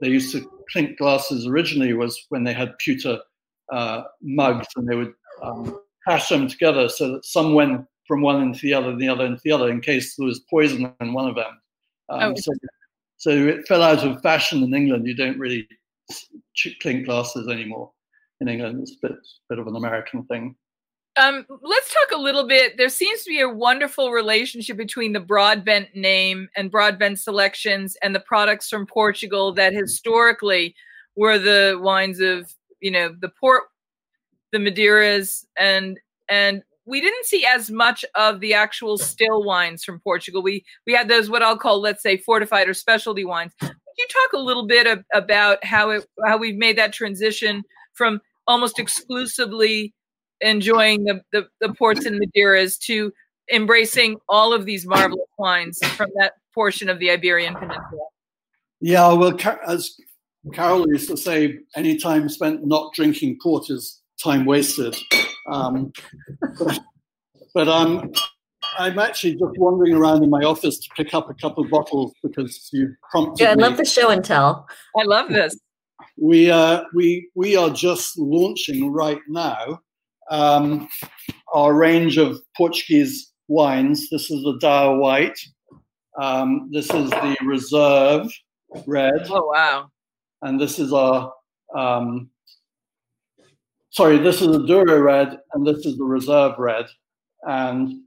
[0.00, 3.18] they used to clink glasses originally was when they had pewter
[3.72, 8.42] uh, mugs and they would um, hash them together so that some went from one
[8.42, 11.12] into the other, and the other into the other, in case there was poison in
[11.12, 11.60] one of them.
[12.08, 12.34] Um, oh.
[12.36, 12.52] so,
[13.16, 15.06] so it fell out of fashion in England.
[15.06, 15.68] You don't really
[16.80, 17.90] clink glasses anymore
[18.40, 18.80] in England.
[18.80, 19.18] It's a bit,
[19.48, 20.54] bit of an American thing.
[21.16, 22.76] Um, let's talk a little bit.
[22.76, 28.14] There seems to be a wonderful relationship between the Broadbent name and Broadbent selections and
[28.14, 30.74] the products from Portugal that historically
[31.16, 33.64] were the wines of, you know, the port,
[34.52, 35.98] the Madeiras, and
[36.28, 40.42] and we didn't see as much of the actual still wines from Portugal.
[40.42, 43.52] We we had those what I'll call, let's say, fortified or specialty wines.
[43.58, 47.62] Could you talk a little bit of, about how it how we've made that transition
[47.94, 49.94] from almost exclusively
[50.40, 53.12] enjoying the, the, the ports and Madeiras to
[53.52, 58.06] embracing all of these marvelous wines from that portion of the Iberian Peninsula.
[58.80, 59.96] Yeah, well, as
[60.52, 64.96] Carol used to say, any time spent not drinking port is time wasted.
[65.50, 65.92] Um,
[66.58, 66.78] but,
[67.54, 68.12] but um,
[68.78, 72.12] I'm actually just wandering around in my office to pick up a couple of bottles
[72.22, 73.62] because you prompted Yeah, I me.
[73.62, 74.66] love the show and tell.
[74.96, 75.58] I love this.
[76.18, 79.80] We uh, we we are just launching right now
[80.30, 80.88] um,
[81.54, 84.10] our range of Portuguese wines.
[84.10, 85.38] This is the Douro White.
[86.20, 88.30] Um, this is the Reserve
[88.86, 89.26] Red.
[89.30, 89.88] Oh, wow.
[90.42, 91.32] And this is our,
[91.74, 92.30] um,
[93.90, 96.86] sorry, this is the Douro Red, and this is the Reserve Red.
[97.42, 98.00] And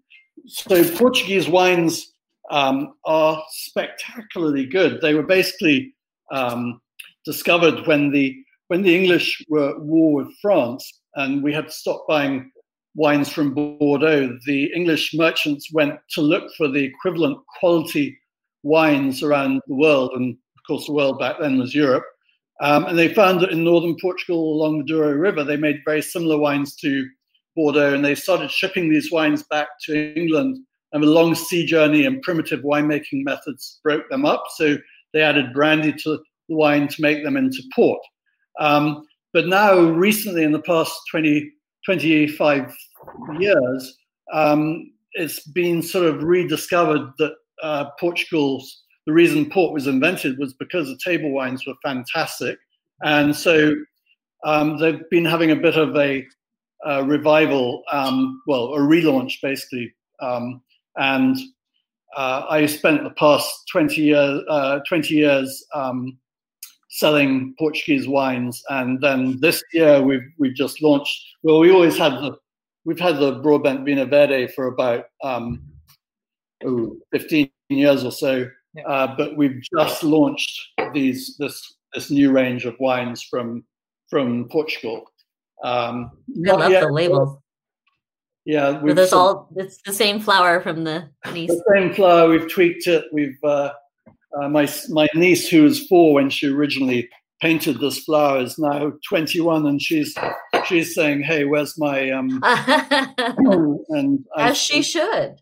[0.48, 2.14] so Portuguese wines
[2.52, 5.02] um, are spectacularly good.
[5.02, 5.94] They were basically
[6.32, 6.82] um,
[7.26, 8.36] discovered when the
[8.68, 12.51] when the English were at war with France and we had to stop buying
[12.95, 18.18] wines from Bordeaux, the English merchants went to look for the equivalent quality
[18.64, 20.12] wines around the world.
[20.16, 22.03] And of course, the world back then was Europe.
[22.62, 26.01] Um, and they found that in northern Portugal along the Douro River, they made very
[26.01, 27.07] similar wines to
[27.55, 27.93] Bordeaux.
[27.93, 30.57] And they started shipping these wines back to England.
[30.91, 34.43] And a long sea journey and primitive winemaking methods broke them up.
[34.55, 34.78] So
[35.14, 38.01] they added brandy to the wine to make them into port.
[38.60, 41.52] Um, but now, recently, in the past 20,
[41.86, 42.76] 25
[43.40, 43.98] years,
[44.34, 50.54] um, it's been sort of rediscovered that uh, Portugal's the reason port was invented was
[50.54, 52.58] because the table wines were fantastic,
[53.02, 53.74] and so
[54.44, 56.26] um, they've been having a bit of a,
[56.86, 59.94] a revival, um, well, a relaunch basically.
[60.22, 60.62] Um,
[60.98, 61.38] and
[62.16, 66.18] uh, I spent the past 20 years, uh, 20 years um,
[66.90, 68.64] selling Portuguese wines.
[68.70, 71.26] And then this year we've we've just launched.
[71.44, 72.38] Well, we always had the
[72.86, 75.62] we've had the Broadbent Vinho Verde for about um,
[76.66, 78.48] oh, 15 years or so.
[78.74, 78.84] Yeah.
[78.84, 80.60] Uh, but we've just launched
[80.94, 83.64] these this this new range of wines from
[84.10, 85.06] from Portugal.
[85.64, 86.12] Um,
[86.48, 87.38] I love yet, the labels.
[88.46, 91.10] Yeah, so there's all it's the same flower from the.
[91.26, 92.30] The same flower.
[92.30, 93.06] We've tweaked it.
[93.12, 93.72] We've uh,
[94.38, 97.10] uh, my my niece, who was four when she originally
[97.42, 100.14] painted this flower is now 21 and she's
[100.66, 102.42] she's saying hey where's my um
[103.90, 105.36] and as she should.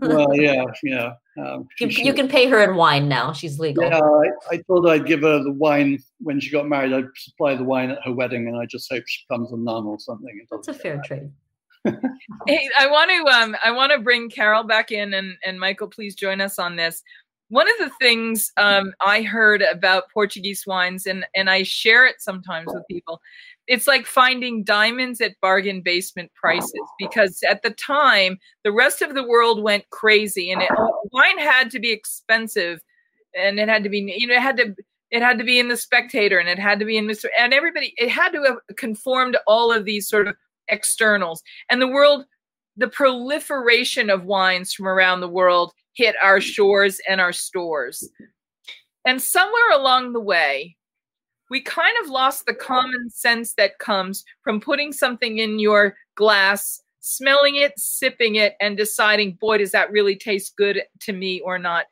[0.00, 3.32] Well yeah yeah um, you, you, can pay her in wine now.
[3.32, 3.84] She's legal.
[3.84, 6.92] Yeah I, I thought i'd give her the wine when she got married.
[6.92, 9.84] I'd supply the wine at her wedding and i just hope she becomes a nun
[9.84, 10.46] or something.
[10.50, 11.30] That's a fair trade.
[12.46, 15.86] Hey i want to um i want to bring carol back in and and michael
[15.86, 17.02] please join us on this
[17.54, 22.16] one of the things um, I heard about Portuguese wines, and and I share it
[22.20, 23.20] sometimes with people,
[23.68, 29.14] it's like finding diamonds at bargain basement prices because at the time the rest of
[29.14, 30.70] the world went crazy, and it,
[31.12, 32.80] wine had to be expensive,
[33.38, 34.74] and it had to be you know it had to
[35.12, 37.54] it had to be in the Spectator, and it had to be in Mister, and
[37.54, 40.34] everybody it had to have conformed all of these sort of
[40.66, 41.40] externals,
[41.70, 42.24] and the world
[42.76, 48.08] the proliferation of wines from around the world hit our shores and our stores.
[49.04, 50.76] And somewhere along the way,
[51.50, 56.80] we kind of lost the common sense that comes from putting something in your glass,
[57.00, 61.58] smelling it, sipping it, and deciding, boy, does that really taste good to me or
[61.58, 61.86] not.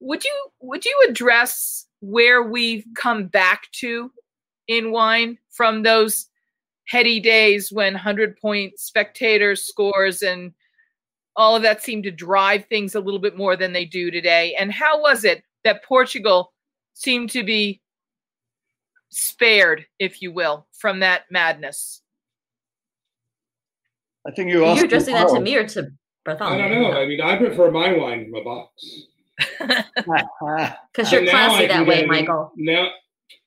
[0.00, 4.10] Would you would you address where we've come back to
[4.68, 6.26] in wine from those
[6.86, 10.52] heady days when 100 point spectators scores and
[11.36, 14.54] all of that seemed to drive things a little bit more than they do today.
[14.58, 16.52] And how was it that Portugal
[16.94, 17.82] seemed to be
[19.10, 22.00] spared, if you will, from that madness?
[24.26, 25.92] I think you're, you addressing that to me or to
[26.24, 26.64] Bartholomew?
[26.64, 26.92] I don't know.
[26.92, 28.72] I mean, I prefer my wine from a box.
[30.92, 32.50] Because you're classy that way, Michael.
[32.56, 32.88] Now,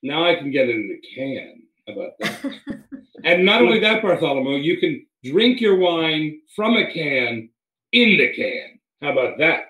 [0.04, 1.64] now I can get it in a can.
[1.88, 2.54] About that?
[3.24, 7.50] and not only that, Bartholomew, you can drink your wine from a can
[7.92, 8.80] in the can.
[9.02, 9.66] How about that?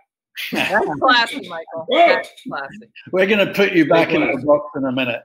[0.52, 1.86] That's classy, Michael.
[1.90, 2.92] That's classy.
[3.12, 5.24] We're going to put you back in the box in a minute.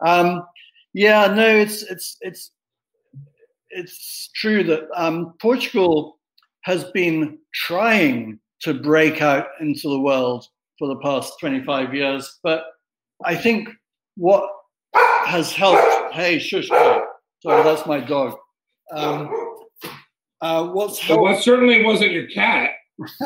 [0.00, 0.46] um,
[0.94, 2.50] yeah, no, it's it's it's
[3.70, 6.18] it's true that um, Portugal
[6.62, 10.46] has been trying to break out into the world
[10.78, 12.64] for the past 25 years, but
[13.24, 13.68] I think
[14.16, 14.48] what
[15.26, 16.14] has helped.
[16.14, 16.68] Hey, shush!
[16.68, 18.36] Sorry, that's my dog.
[18.92, 19.47] Um,
[20.40, 22.70] uh, what's helped, what certainly wasn't your cat.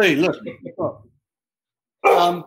[0.00, 0.36] hey, look.
[2.08, 2.44] Um,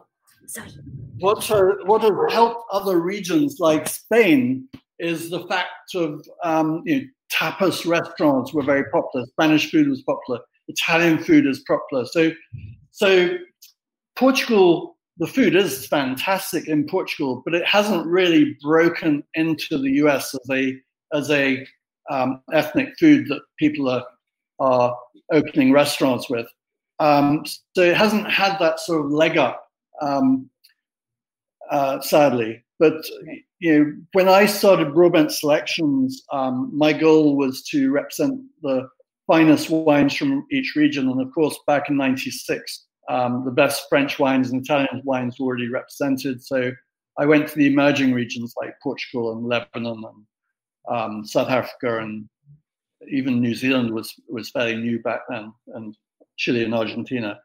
[1.20, 4.68] what, uh, what has helped other regions like Spain
[5.00, 9.26] is the fact of um, you know, tapas restaurants were very popular.
[9.28, 10.40] Spanish food was popular.
[10.68, 12.06] Italian food is popular.
[12.06, 12.32] So,
[12.92, 13.30] so
[14.16, 20.36] Portugal, the food is fantastic in Portugal, but it hasn't really broken into the US
[20.36, 20.78] as a
[21.14, 21.66] as a
[22.10, 24.06] um, ethnic food that people are,
[24.60, 24.98] are
[25.32, 26.48] opening restaurants with.
[27.00, 27.46] Um,
[27.76, 29.66] so it hasn't had that sort of leg up,
[30.02, 30.50] um,
[31.70, 32.64] uh, sadly.
[32.80, 33.04] But
[33.60, 38.88] you know, when I started Broadbent Selections, um, my goal was to represent the
[39.28, 41.10] finest wines from each region.
[41.10, 45.48] And of course, back in '96, um, the best French wines and Italian wines were
[45.48, 46.44] already represented.
[46.44, 46.72] So
[47.18, 50.26] I went to the emerging regions like Portugal and Lebanon and
[50.90, 52.28] um, South Africa and
[53.10, 55.98] even New Zealand was was fairly new back then, and
[56.38, 57.40] Chile and Argentina.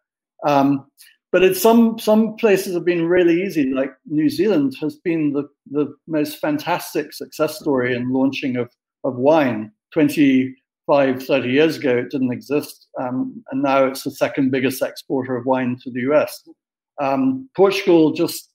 [0.47, 0.87] Um,
[1.33, 3.73] but it's some some places have been really easy.
[3.73, 8.71] Like New Zealand has been the, the most fantastic success story in launching of,
[9.05, 9.73] of wine.
[9.93, 12.89] 25, 30 years ago, it didn't exist.
[13.01, 16.47] Um, and now it's the second biggest exporter of wine to the US.
[17.01, 18.51] Um, Portugal just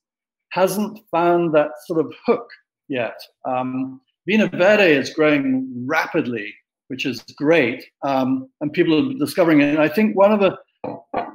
[0.51, 2.49] hasn't found that sort of hook
[2.87, 3.19] yet.
[3.45, 4.01] Um,
[4.31, 6.53] Vinho Verde is growing rapidly,
[6.87, 9.69] which is great, um, and people are discovering it.
[9.69, 10.57] And I think one of the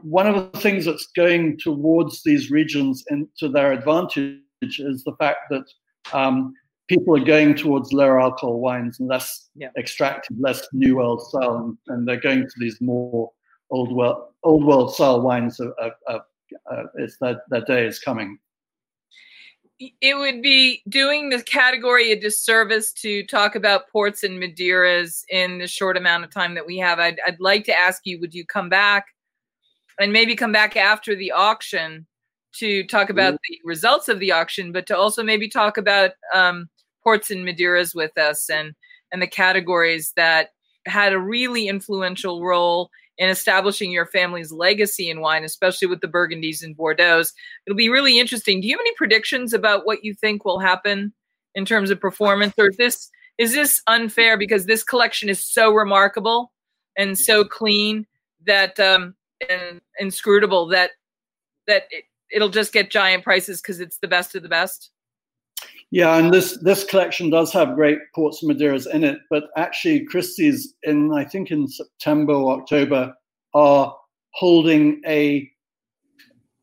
[0.03, 5.15] one of the things that's going towards these regions and to their advantage is the
[5.19, 5.65] fact that
[6.13, 6.55] um,
[6.89, 9.69] people are going towards lower alcohol wines and less yeah.
[9.77, 13.31] extracted, less new world style, and, and, they're going to these more
[13.71, 15.61] old world old world style wines.
[15.61, 15.75] Of,
[16.09, 16.19] uh,
[16.95, 18.39] it's that that day is coming
[19.79, 25.59] it would be doing the category a disservice to talk about ports and Madeiras in
[25.59, 26.99] the short amount of time that we have.
[26.99, 29.07] I'd, I'd like to ask you, would you come back
[30.01, 32.07] and maybe come back after the auction
[32.55, 33.53] to talk about mm-hmm.
[33.53, 36.69] the results of the auction, but to also maybe talk about um,
[37.03, 38.75] ports and Madeiras with us and
[39.13, 40.51] and the categories that
[40.87, 46.09] had a really influential role in establishing your family's legacy in wine, especially with the
[46.09, 47.33] Burgundies and Bordeaux's.
[47.67, 48.61] It'll be really interesting.
[48.61, 51.13] Do you have any predictions about what you think will happen
[51.55, 55.73] in terms of performance, or is this is this unfair because this collection is so
[55.73, 56.53] remarkable
[56.97, 58.07] and so clean
[58.47, 59.15] that um,
[59.49, 60.93] and inscrutable that
[61.67, 64.91] that it, it'll just get giant prices because it's the best of the best.
[65.93, 70.05] Yeah, and this this collection does have great ports and Madeiras in it, but actually
[70.05, 73.15] Christie's in I think in September or October
[73.55, 73.97] are
[74.33, 75.49] holding a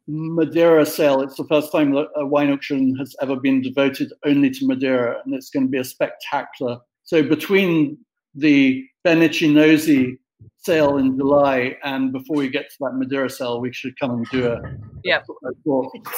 [0.07, 1.21] Madeira sale.
[1.21, 5.21] It's the first time that a wine auction has ever been devoted only to Madeira,
[5.24, 6.80] and it's going to be a spectacular.
[7.03, 7.97] So between
[8.36, 10.17] the Ben Ichinose
[10.57, 14.26] sale in July and before we get to that Madeira sale, we should come and
[14.32, 14.61] do a.
[15.03, 15.21] Yeah.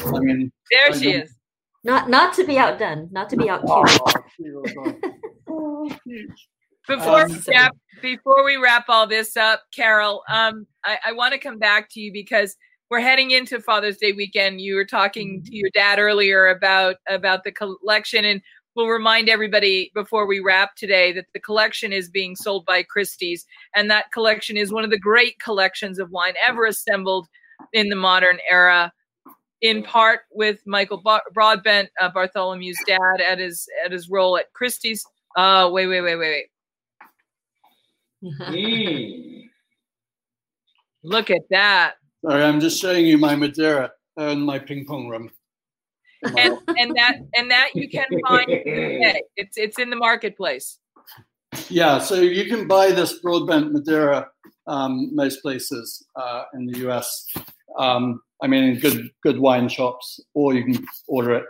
[0.06, 1.36] I mean, there she is.
[1.86, 3.62] Not not to be outdone, not to be out.
[6.88, 11.34] Before Um, we wrap, before we wrap all this up, Carol, um, I, I want
[11.34, 12.56] to come back to you because
[12.92, 14.62] we're heading into Father's Day weekend.
[14.62, 18.42] You were talking to your dad earlier about about the collection, and
[18.76, 23.46] we'll remind everybody before we wrap today that the collection is being sold by Christie's,
[23.76, 27.28] and that collection is one of the great collections of wine ever assembled
[27.74, 28.92] in the modern era.
[29.66, 31.02] In part with Michael
[31.34, 35.04] Broadbent, uh, Bartholomew's dad, at his at his role at Christie's.
[35.36, 36.46] Uh, wait, wait, wait, wait,
[38.22, 38.42] wait.
[38.48, 39.50] Mm.
[41.04, 41.96] Look at that.
[42.24, 45.32] Sorry, I'm just showing you my Madeira and my ping pong room.
[46.24, 49.16] and and that and that you can find in the UK.
[49.36, 50.78] It's it's in the marketplace.
[51.70, 54.28] Yeah, so you can buy this broadbent Madeira
[54.68, 57.26] um, most places uh, in the US.
[57.78, 61.46] Um, I mean, in good good wine shops, or you can order it.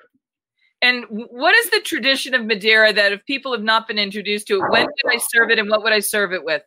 [0.82, 4.58] And what is the tradition of Madeira that if people have not been introduced to
[4.58, 6.62] it, when would I serve it and what would I serve it with?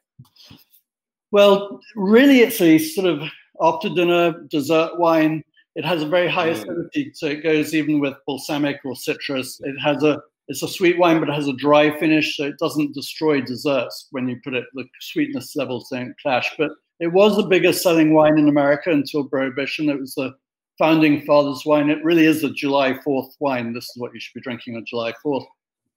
[1.31, 3.23] Well, really, it's a sort of
[3.61, 5.45] after dinner dessert wine.
[5.77, 6.53] It has a very high Mm.
[6.53, 9.61] acidity, so it goes even with balsamic or citrus.
[9.63, 12.59] It has a it's a sweet wine, but it has a dry finish, so it
[12.59, 14.65] doesn't destroy desserts when you put it.
[14.73, 16.51] The sweetness levels don't clash.
[16.57, 16.71] But
[17.01, 19.89] it was the biggest selling wine in America until Prohibition.
[19.89, 20.35] It was the
[20.79, 21.91] founding fathers' wine.
[21.91, 23.73] It really is a July Fourth wine.
[23.73, 25.45] This is what you should be drinking on July Fourth.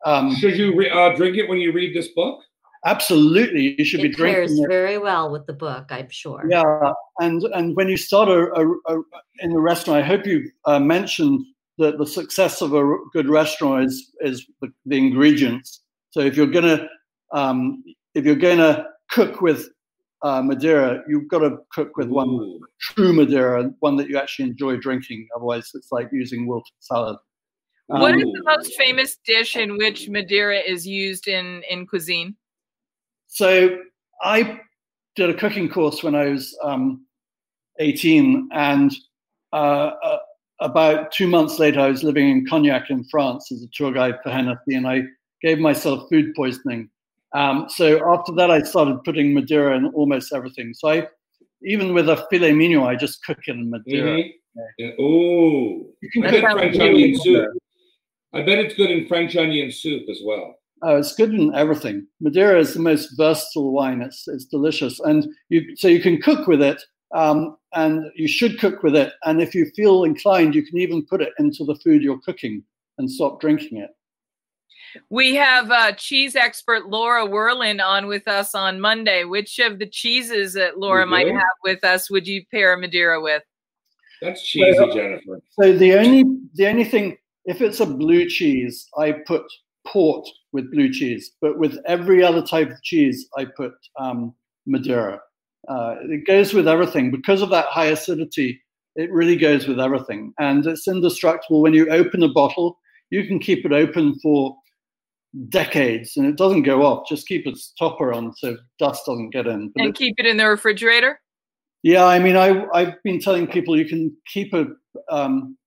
[0.06, 2.40] Um, Should you re- uh, drink it when you read this book?
[2.86, 4.68] absolutely, you should be drinking It It pairs drinking it.
[4.70, 6.44] very well with the book, I'm sure.
[6.50, 9.02] Yeah, and and when you start a, a, a
[9.42, 11.46] in the restaurant, I hope you uh, mentioned
[11.78, 15.82] that the success of a r- good restaurant is is the, the ingredients.
[16.10, 16.88] So if you're gonna
[17.32, 17.84] um,
[18.16, 19.70] if you're gonna cook with
[20.24, 22.60] uh, Madeira, you've got to cook with one Ooh.
[22.80, 25.28] true Madeira, one that you actually enjoy drinking.
[25.36, 27.18] Otherwise, it's like using wilted salad.
[27.88, 32.36] What is Um, the most famous dish in which Madeira is used in in cuisine?
[33.28, 33.78] So
[34.22, 34.62] I
[35.16, 37.06] did a cooking course when I was um,
[37.80, 38.94] 18, and
[39.52, 40.20] uh, uh,
[40.60, 44.20] about two months later, I was living in Cognac in France as a tour guide
[44.24, 45.04] for Hennessy, and I
[45.42, 46.90] gave myself food poisoning.
[47.34, 50.74] Um, so after that, I started putting Madeira in almost everything.
[50.74, 51.08] So I,
[51.64, 54.18] even with a filet mignon, I just cook it in Madeira.
[54.18, 54.34] Mhm.
[54.78, 54.92] Yeah.
[55.00, 55.94] Ooh.
[56.02, 57.58] You can I bet French onion soup.
[58.34, 60.56] I bet it's good in French onion soup as well.
[60.84, 62.08] Oh, it's good in everything.
[62.20, 64.02] Madeira is the most versatile wine.
[64.02, 66.82] It's it's delicious, and you so you can cook with it,
[67.14, 69.14] um, and you should cook with it.
[69.26, 72.64] And if you feel inclined, you can even put it into the food you're cooking
[72.98, 73.92] and stop drinking it.
[75.10, 79.24] We have uh, cheese expert Laura Werlin on with us on Monday.
[79.24, 83.44] Which of the cheeses that Laura might have with us would you pair Madeira with?
[84.22, 85.42] That's cheesy, Jennifer.
[85.60, 86.24] So the only
[86.54, 89.44] the only thing, if it's a blue cheese, I put
[89.88, 94.34] port with blue cheese, but with every other type of cheese, I put um,
[94.68, 95.20] Madeira.
[95.68, 98.62] Uh, it goes with everything because of that high acidity.
[98.96, 101.62] It really goes with everything, and it's indestructible.
[101.62, 102.78] When you open a bottle,
[103.10, 104.56] you can keep it open for
[105.50, 107.08] decades, and it doesn't go off.
[107.08, 109.70] Just keep its topper on so dust doesn't get in.
[109.70, 111.20] But And it- keep it in the refrigerator?
[111.84, 114.68] yeah, I mean, I, I've been telling people you can keep a,
[115.10, 115.58] um,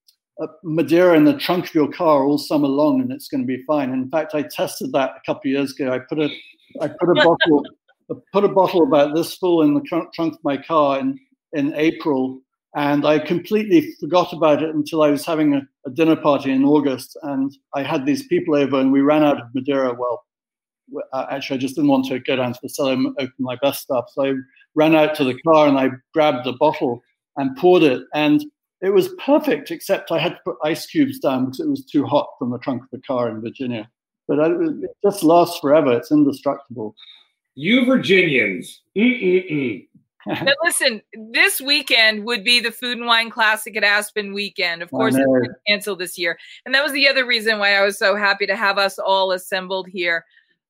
[0.40, 3.46] a Madeira in the trunk of your car all summer long, and it's going to
[3.46, 3.90] be fine.
[3.92, 5.92] In fact, I tested that a couple of years ago.
[5.92, 6.28] I put a,
[6.80, 7.64] I put a bottle,
[8.10, 11.18] I put a bottle about this full in the trunk, trunk of my car in
[11.52, 12.40] in April,
[12.74, 16.64] and I completely forgot about it until I was having a, a dinner party in
[16.64, 19.94] August, and I had these people over, and we ran out of Madeira.
[19.94, 20.24] Well,
[21.12, 23.56] uh, actually, I just didn't want to go down to the cellar and open my
[23.62, 24.34] best stuff, so I
[24.74, 27.02] ran out to the car and I grabbed the bottle
[27.36, 28.02] and poured it.
[28.12, 28.44] And
[28.80, 32.04] it was perfect, except I had to put ice cubes down because it was too
[32.04, 33.88] hot from the trunk of the car in Virginia.
[34.28, 35.92] But I, it just lasts forever.
[35.92, 36.94] It's indestructible.
[37.54, 38.82] You Virginians.
[38.96, 39.86] Mm-mm-mm.
[40.44, 41.02] Now, listen,
[41.32, 44.82] this weekend would be the Food and Wine Classic at Aspen weekend.
[44.82, 46.38] Of course, it's been canceled this year.
[46.64, 49.32] And that was the other reason why I was so happy to have us all
[49.32, 50.24] assembled here.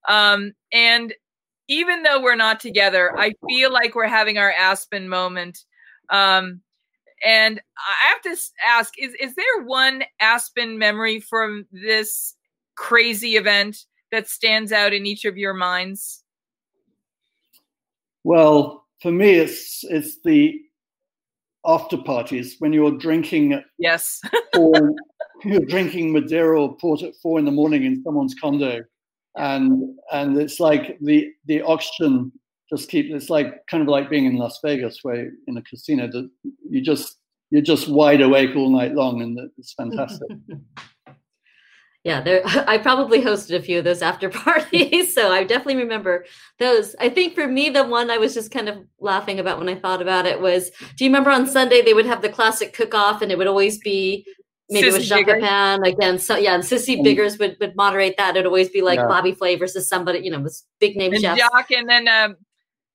[0.08, 1.14] Um, and
[1.68, 5.64] even though we're not together, I feel like we're having our Aspen moment.
[6.10, 6.60] Um,
[7.24, 12.34] and I have to ask: is is there one Aspen memory from this
[12.74, 16.22] crazy event that stands out in each of your minds?
[18.24, 20.60] Well, for me, it's it's the
[21.66, 24.20] after parties when you're drinking Yes.
[24.54, 24.94] four,
[25.44, 28.82] you're drinking Madeira or port at four in the morning in someone's condo,
[29.36, 32.32] and and it's like the the oxygen
[32.70, 33.06] just keep.
[33.10, 36.30] It's like kind of like being in Las Vegas, where in a casino that
[36.68, 37.16] you just
[37.50, 40.28] you're just wide awake all night long, and it's fantastic.
[42.04, 42.42] Yeah, there.
[42.68, 46.26] I probably hosted a few of those after parties, so I definitely remember
[46.58, 46.94] those.
[47.00, 49.74] I think for me, the one I was just kind of laughing about when I
[49.74, 53.22] thought about it was: Do you remember on Sunday they would have the classic cook-off,
[53.22, 54.26] and it would always be
[54.70, 55.42] maybe it was Sissy Jacques Biggers.
[55.42, 56.18] Pepin again.
[56.18, 57.02] So yeah, and Sissy.
[57.02, 58.36] Biggers would would moderate that.
[58.36, 59.06] It'd always be like Yeah.
[59.08, 61.40] Bobby Flay versus somebody, you know, with big name and chefs.
[61.40, 62.36] Jock, and then um,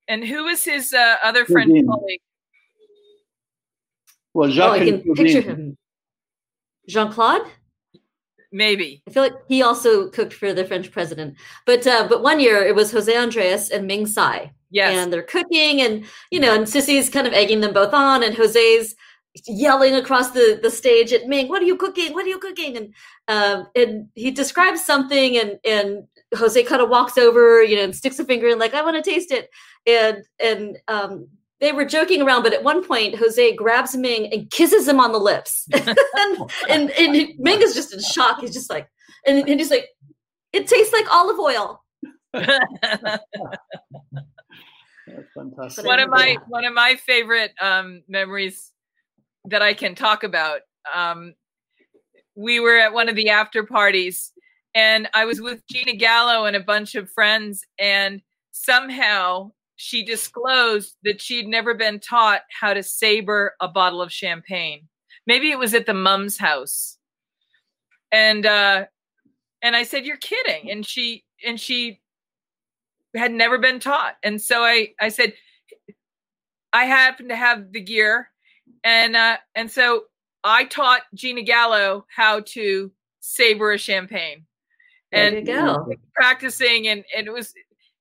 [0.07, 1.87] and who was his uh, other friend Claudine.
[1.87, 2.21] colleague?
[4.35, 5.77] Well, Oh, Jacques I can picture him.
[6.87, 7.41] Jean Claude.
[8.51, 9.03] Maybe.
[9.07, 11.35] I feel like he also cooked for the French president.
[11.65, 14.51] But uh, but one year it was Jose Andres and Ming Tsai.
[14.71, 14.95] Yes.
[14.95, 18.35] And they're cooking and you know, and Sissy's kind of egging them both on and
[18.35, 18.95] Jose's
[19.45, 22.13] yelling across the, the stage at Ming, what are you cooking?
[22.13, 22.77] What are you cooking?
[22.77, 22.93] And
[23.27, 27.95] um and he describes something and and Jose kind of walks over, you know, and
[27.95, 29.49] sticks a finger in like, I want to taste it.
[29.85, 31.27] And and um
[31.59, 35.11] they were joking around, but at one point, Jose grabs Ming and kisses him on
[35.11, 35.67] the lips.
[35.73, 35.97] and,
[36.69, 38.39] and, and he- Ming is just in shock.
[38.39, 38.87] He's just like,
[39.25, 39.87] and, and he's like,
[40.53, 41.83] it tastes like olive oil.
[42.33, 43.23] That's
[45.35, 45.85] fantastic.
[45.85, 48.71] one of my one of my favorite um, memories
[49.45, 50.61] that I can talk about.
[50.93, 51.33] Um,
[52.35, 54.31] we were at one of the after parties,
[54.75, 59.51] and I was with Gina Gallo and a bunch of friends, and somehow
[59.81, 64.89] she disclosed that she'd never been taught how to saber a bottle of champagne.
[65.25, 66.97] Maybe it was at the Mumm's house,
[68.11, 68.85] and uh,
[69.61, 72.01] and I said, "You're kidding," and she and she
[73.15, 75.33] had never been taught, and so I I said,
[76.73, 78.29] I happen to have the gear,
[78.83, 80.03] and uh, and so
[80.43, 84.45] I taught Gina Gallo how to saber a champagne,
[85.11, 85.87] There and you go.
[86.15, 87.53] practicing, and, and it was,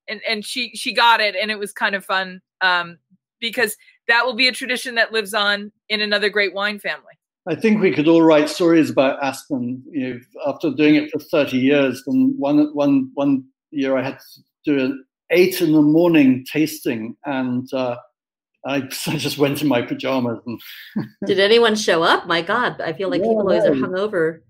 [0.09, 2.99] and and she she got it, and it was kind of fun um,
[3.41, 3.77] because
[4.09, 7.15] that will be a tradition that lives on in another great wine family.
[7.47, 9.83] I think we could all write stories about Aspen.
[9.91, 14.19] You know, after doing it for thirty years, and one one one year I had
[14.19, 17.97] to do an eight in the morning tasting, and uh,
[18.65, 20.61] I, I just went in my pajamas and
[21.27, 22.27] Did anyone show up?
[22.27, 23.89] My God, I feel like Yeah, people always are no.
[23.89, 24.41] hungover.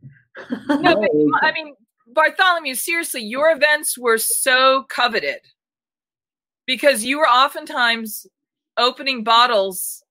[0.68, 1.10] No, but
[1.42, 1.74] I mean,
[2.12, 5.40] Bartholomew, seriously, your events were so coveted
[6.66, 8.26] because you were oftentimes
[8.78, 10.02] opening bottles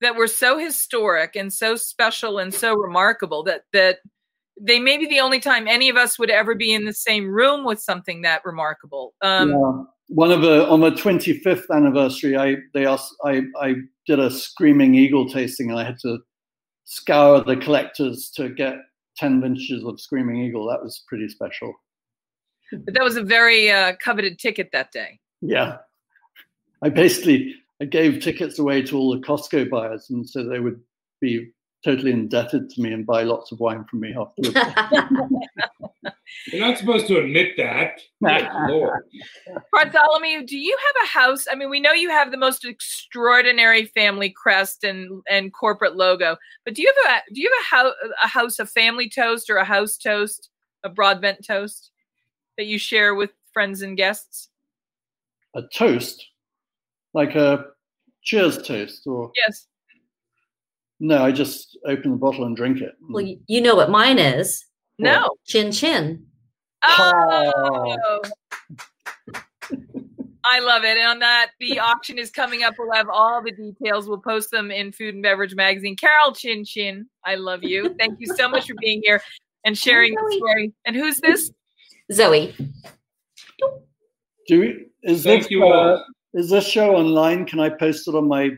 [0.00, 3.98] that were so historic and so special and so remarkable that that
[4.60, 7.28] they may be the only time any of us would ever be in the same
[7.28, 9.14] room with something that remarkable.
[9.20, 9.82] Um, yeah.
[10.08, 13.74] one of the on the 25th anniversary i they asked i i
[14.06, 16.18] did a screaming eagle tasting and i had to
[16.84, 18.74] scour the collectors to get
[19.16, 21.72] 10 vintages of screaming eagle that was pretty special
[22.72, 25.20] But that was a very uh, coveted ticket that day.
[25.40, 25.78] yeah
[26.82, 30.80] i basically i gave tickets away to all the costco buyers and so they would
[31.20, 31.50] be
[31.84, 34.56] totally indebted to me and buy lots of wine from me afterwards
[36.52, 38.00] You're not supposed to admit that.
[38.22, 39.04] Good Lord.
[39.72, 41.46] Bartholomew, do you have a house?
[41.50, 46.36] I mean, we know you have the most extraordinary family crest and and corporate logo,
[46.64, 49.48] but do you have a do you have a house a house a family toast
[49.48, 50.50] or a house toast,
[50.82, 51.90] a broadbent toast
[52.56, 54.48] that you share with friends and guests?
[55.54, 56.26] a toast
[57.12, 57.66] like a
[58.22, 59.66] cheers toast or Yes.
[61.00, 64.18] No i just open the bottle and drink it well, you, you know what mine
[64.18, 64.64] is.
[64.98, 65.28] No.
[65.46, 66.26] Chin chin.
[66.82, 68.20] Oh.
[70.46, 70.98] I love it.
[70.98, 72.74] And on that, the auction is coming up.
[72.78, 74.06] We'll have all the details.
[74.06, 75.96] We'll post them in Food and Beverage Magazine.
[75.96, 77.94] Carol Chin Chin, I love you.
[77.98, 79.22] Thank you so much for being here
[79.64, 80.72] and sharing the story.
[80.84, 81.50] And who's this?
[82.12, 82.54] Zoe.
[84.46, 86.02] do we, is Thank this you uh,
[86.34, 88.50] is this show online can i post it on my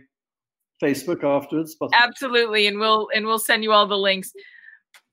[0.82, 2.66] facebook afterwards but Absolutely.
[2.66, 4.32] And we'll and we'll send you all the links.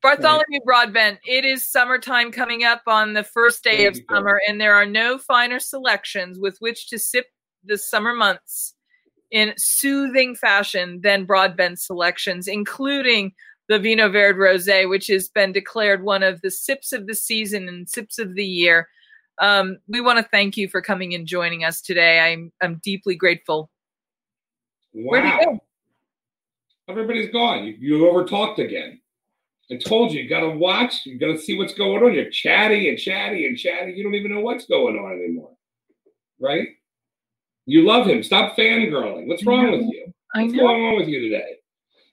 [0.02, 4.74] Bartholomew Broadbent, it is summertime coming up on the first day of summer, and there
[4.74, 7.28] are no finer selections with which to sip
[7.64, 8.76] the summer months
[9.32, 13.34] in soothing fashion than Broadbent selections, including
[13.70, 17.70] the Vinho Verde Rosé, which has been declared one of the sips of the season
[17.70, 18.90] and sips of the year.
[19.40, 22.20] Um, we want to thank you for coming and joining us today.
[22.20, 23.72] I'm I'm deeply grateful.
[24.94, 25.40] Where'd Wow.
[25.44, 25.60] go?
[26.90, 27.66] Everybody's gone.
[27.66, 29.00] You, you overtalked again.
[29.72, 31.06] I told you, you got to watch.
[31.06, 32.14] You got to see what's going on.
[32.14, 33.94] You're chatty and chatty and chatty.
[33.94, 35.56] You don't even know what's going on anymore.
[36.40, 36.68] Right?
[37.66, 38.22] You love him.
[38.22, 39.28] Stop fangirling.
[39.28, 40.14] What's wrong with you?
[40.36, 41.56] What's going on with you today?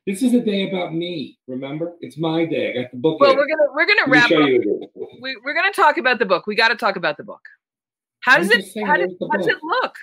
[0.06, 1.38] This is a day about me.
[1.46, 2.70] Remember, it's my day.
[2.70, 3.20] I got the book.
[3.20, 4.48] Well, we're gonna we're gonna wrap up.
[5.20, 6.46] We, we're gonna talk about the book.
[6.46, 7.42] We got to talk about the book.
[8.20, 8.64] How does it?
[8.86, 9.94] How does, how does it look?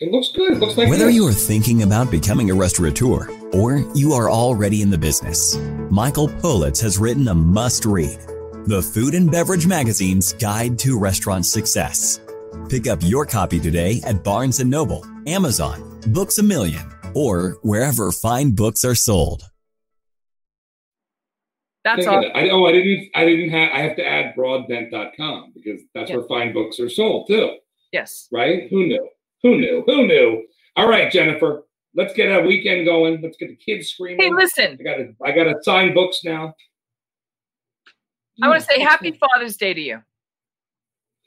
[0.00, 0.52] It looks good.
[0.54, 1.14] It looks like Whether this.
[1.14, 5.56] you are thinking about becoming a restaurateur or you are already in the business,
[5.90, 8.18] Michael Politz has written a must read
[8.66, 12.20] The Food and Beverage Magazine's Guide to Restaurant Success.
[12.68, 16.82] Pick up your copy today at Barnes & Noble, Amazon, Books A Million,
[17.14, 19.42] or wherever fine books are sold.
[21.84, 22.24] That's all.
[22.24, 22.30] of.
[22.34, 23.08] I, oh, I didn't.
[23.14, 23.70] I didn't have.
[23.72, 26.18] I have to add broadbent.com because that's Yeah.
[26.18, 27.56] where fine books are sold too.
[27.92, 28.28] Yes.
[28.30, 28.68] Right?
[28.70, 29.08] Who knew?
[29.42, 29.82] Who knew?
[29.86, 30.44] Who knew?
[30.76, 31.64] All right, Jennifer.
[31.94, 33.20] Let's get a weekend going.
[33.20, 34.20] Let's get the kids screaming.
[34.20, 34.78] Hey, listen.
[34.80, 35.14] I got to.
[35.24, 36.54] I got to sign books now.
[38.42, 40.02] I want to hmm, say Happy Father's Day to you.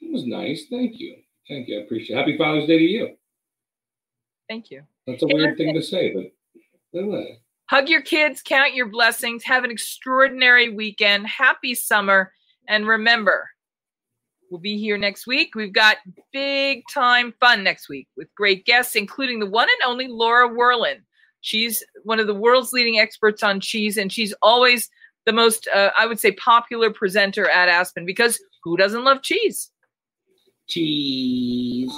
[0.01, 0.65] It was nice.
[0.69, 1.17] Thank you.
[1.47, 1.79] Thank you.
[1.79, 2.15] I appreciate.
[2.15, 2.19] it.
[2.19, 3.15] Happy Father's Day to you.
[4.49, 4.83] Thank you.
[5.05, 7.39] That's a weird thing to say, but anyway.
[7.69, 12.31] Hug your kids, count your blessings, have an extraordinary weekend, happy summer,
[12.67, 13.49] and remember,
[14.55, 15.53] we'll be here next week.
[15.53, 15.97] We've got
[16.31, 20.99] big time fun next week with great guests, including the one and only Laura Werlin.
[21.41, 24.89] She's one of the world's leading experts on cheese, and she's always
[25.25, 29.71] the most, uh, I would say, popular presenter at Aspen because who doesn't love cheese?
[30.69, 31.91] Cheese.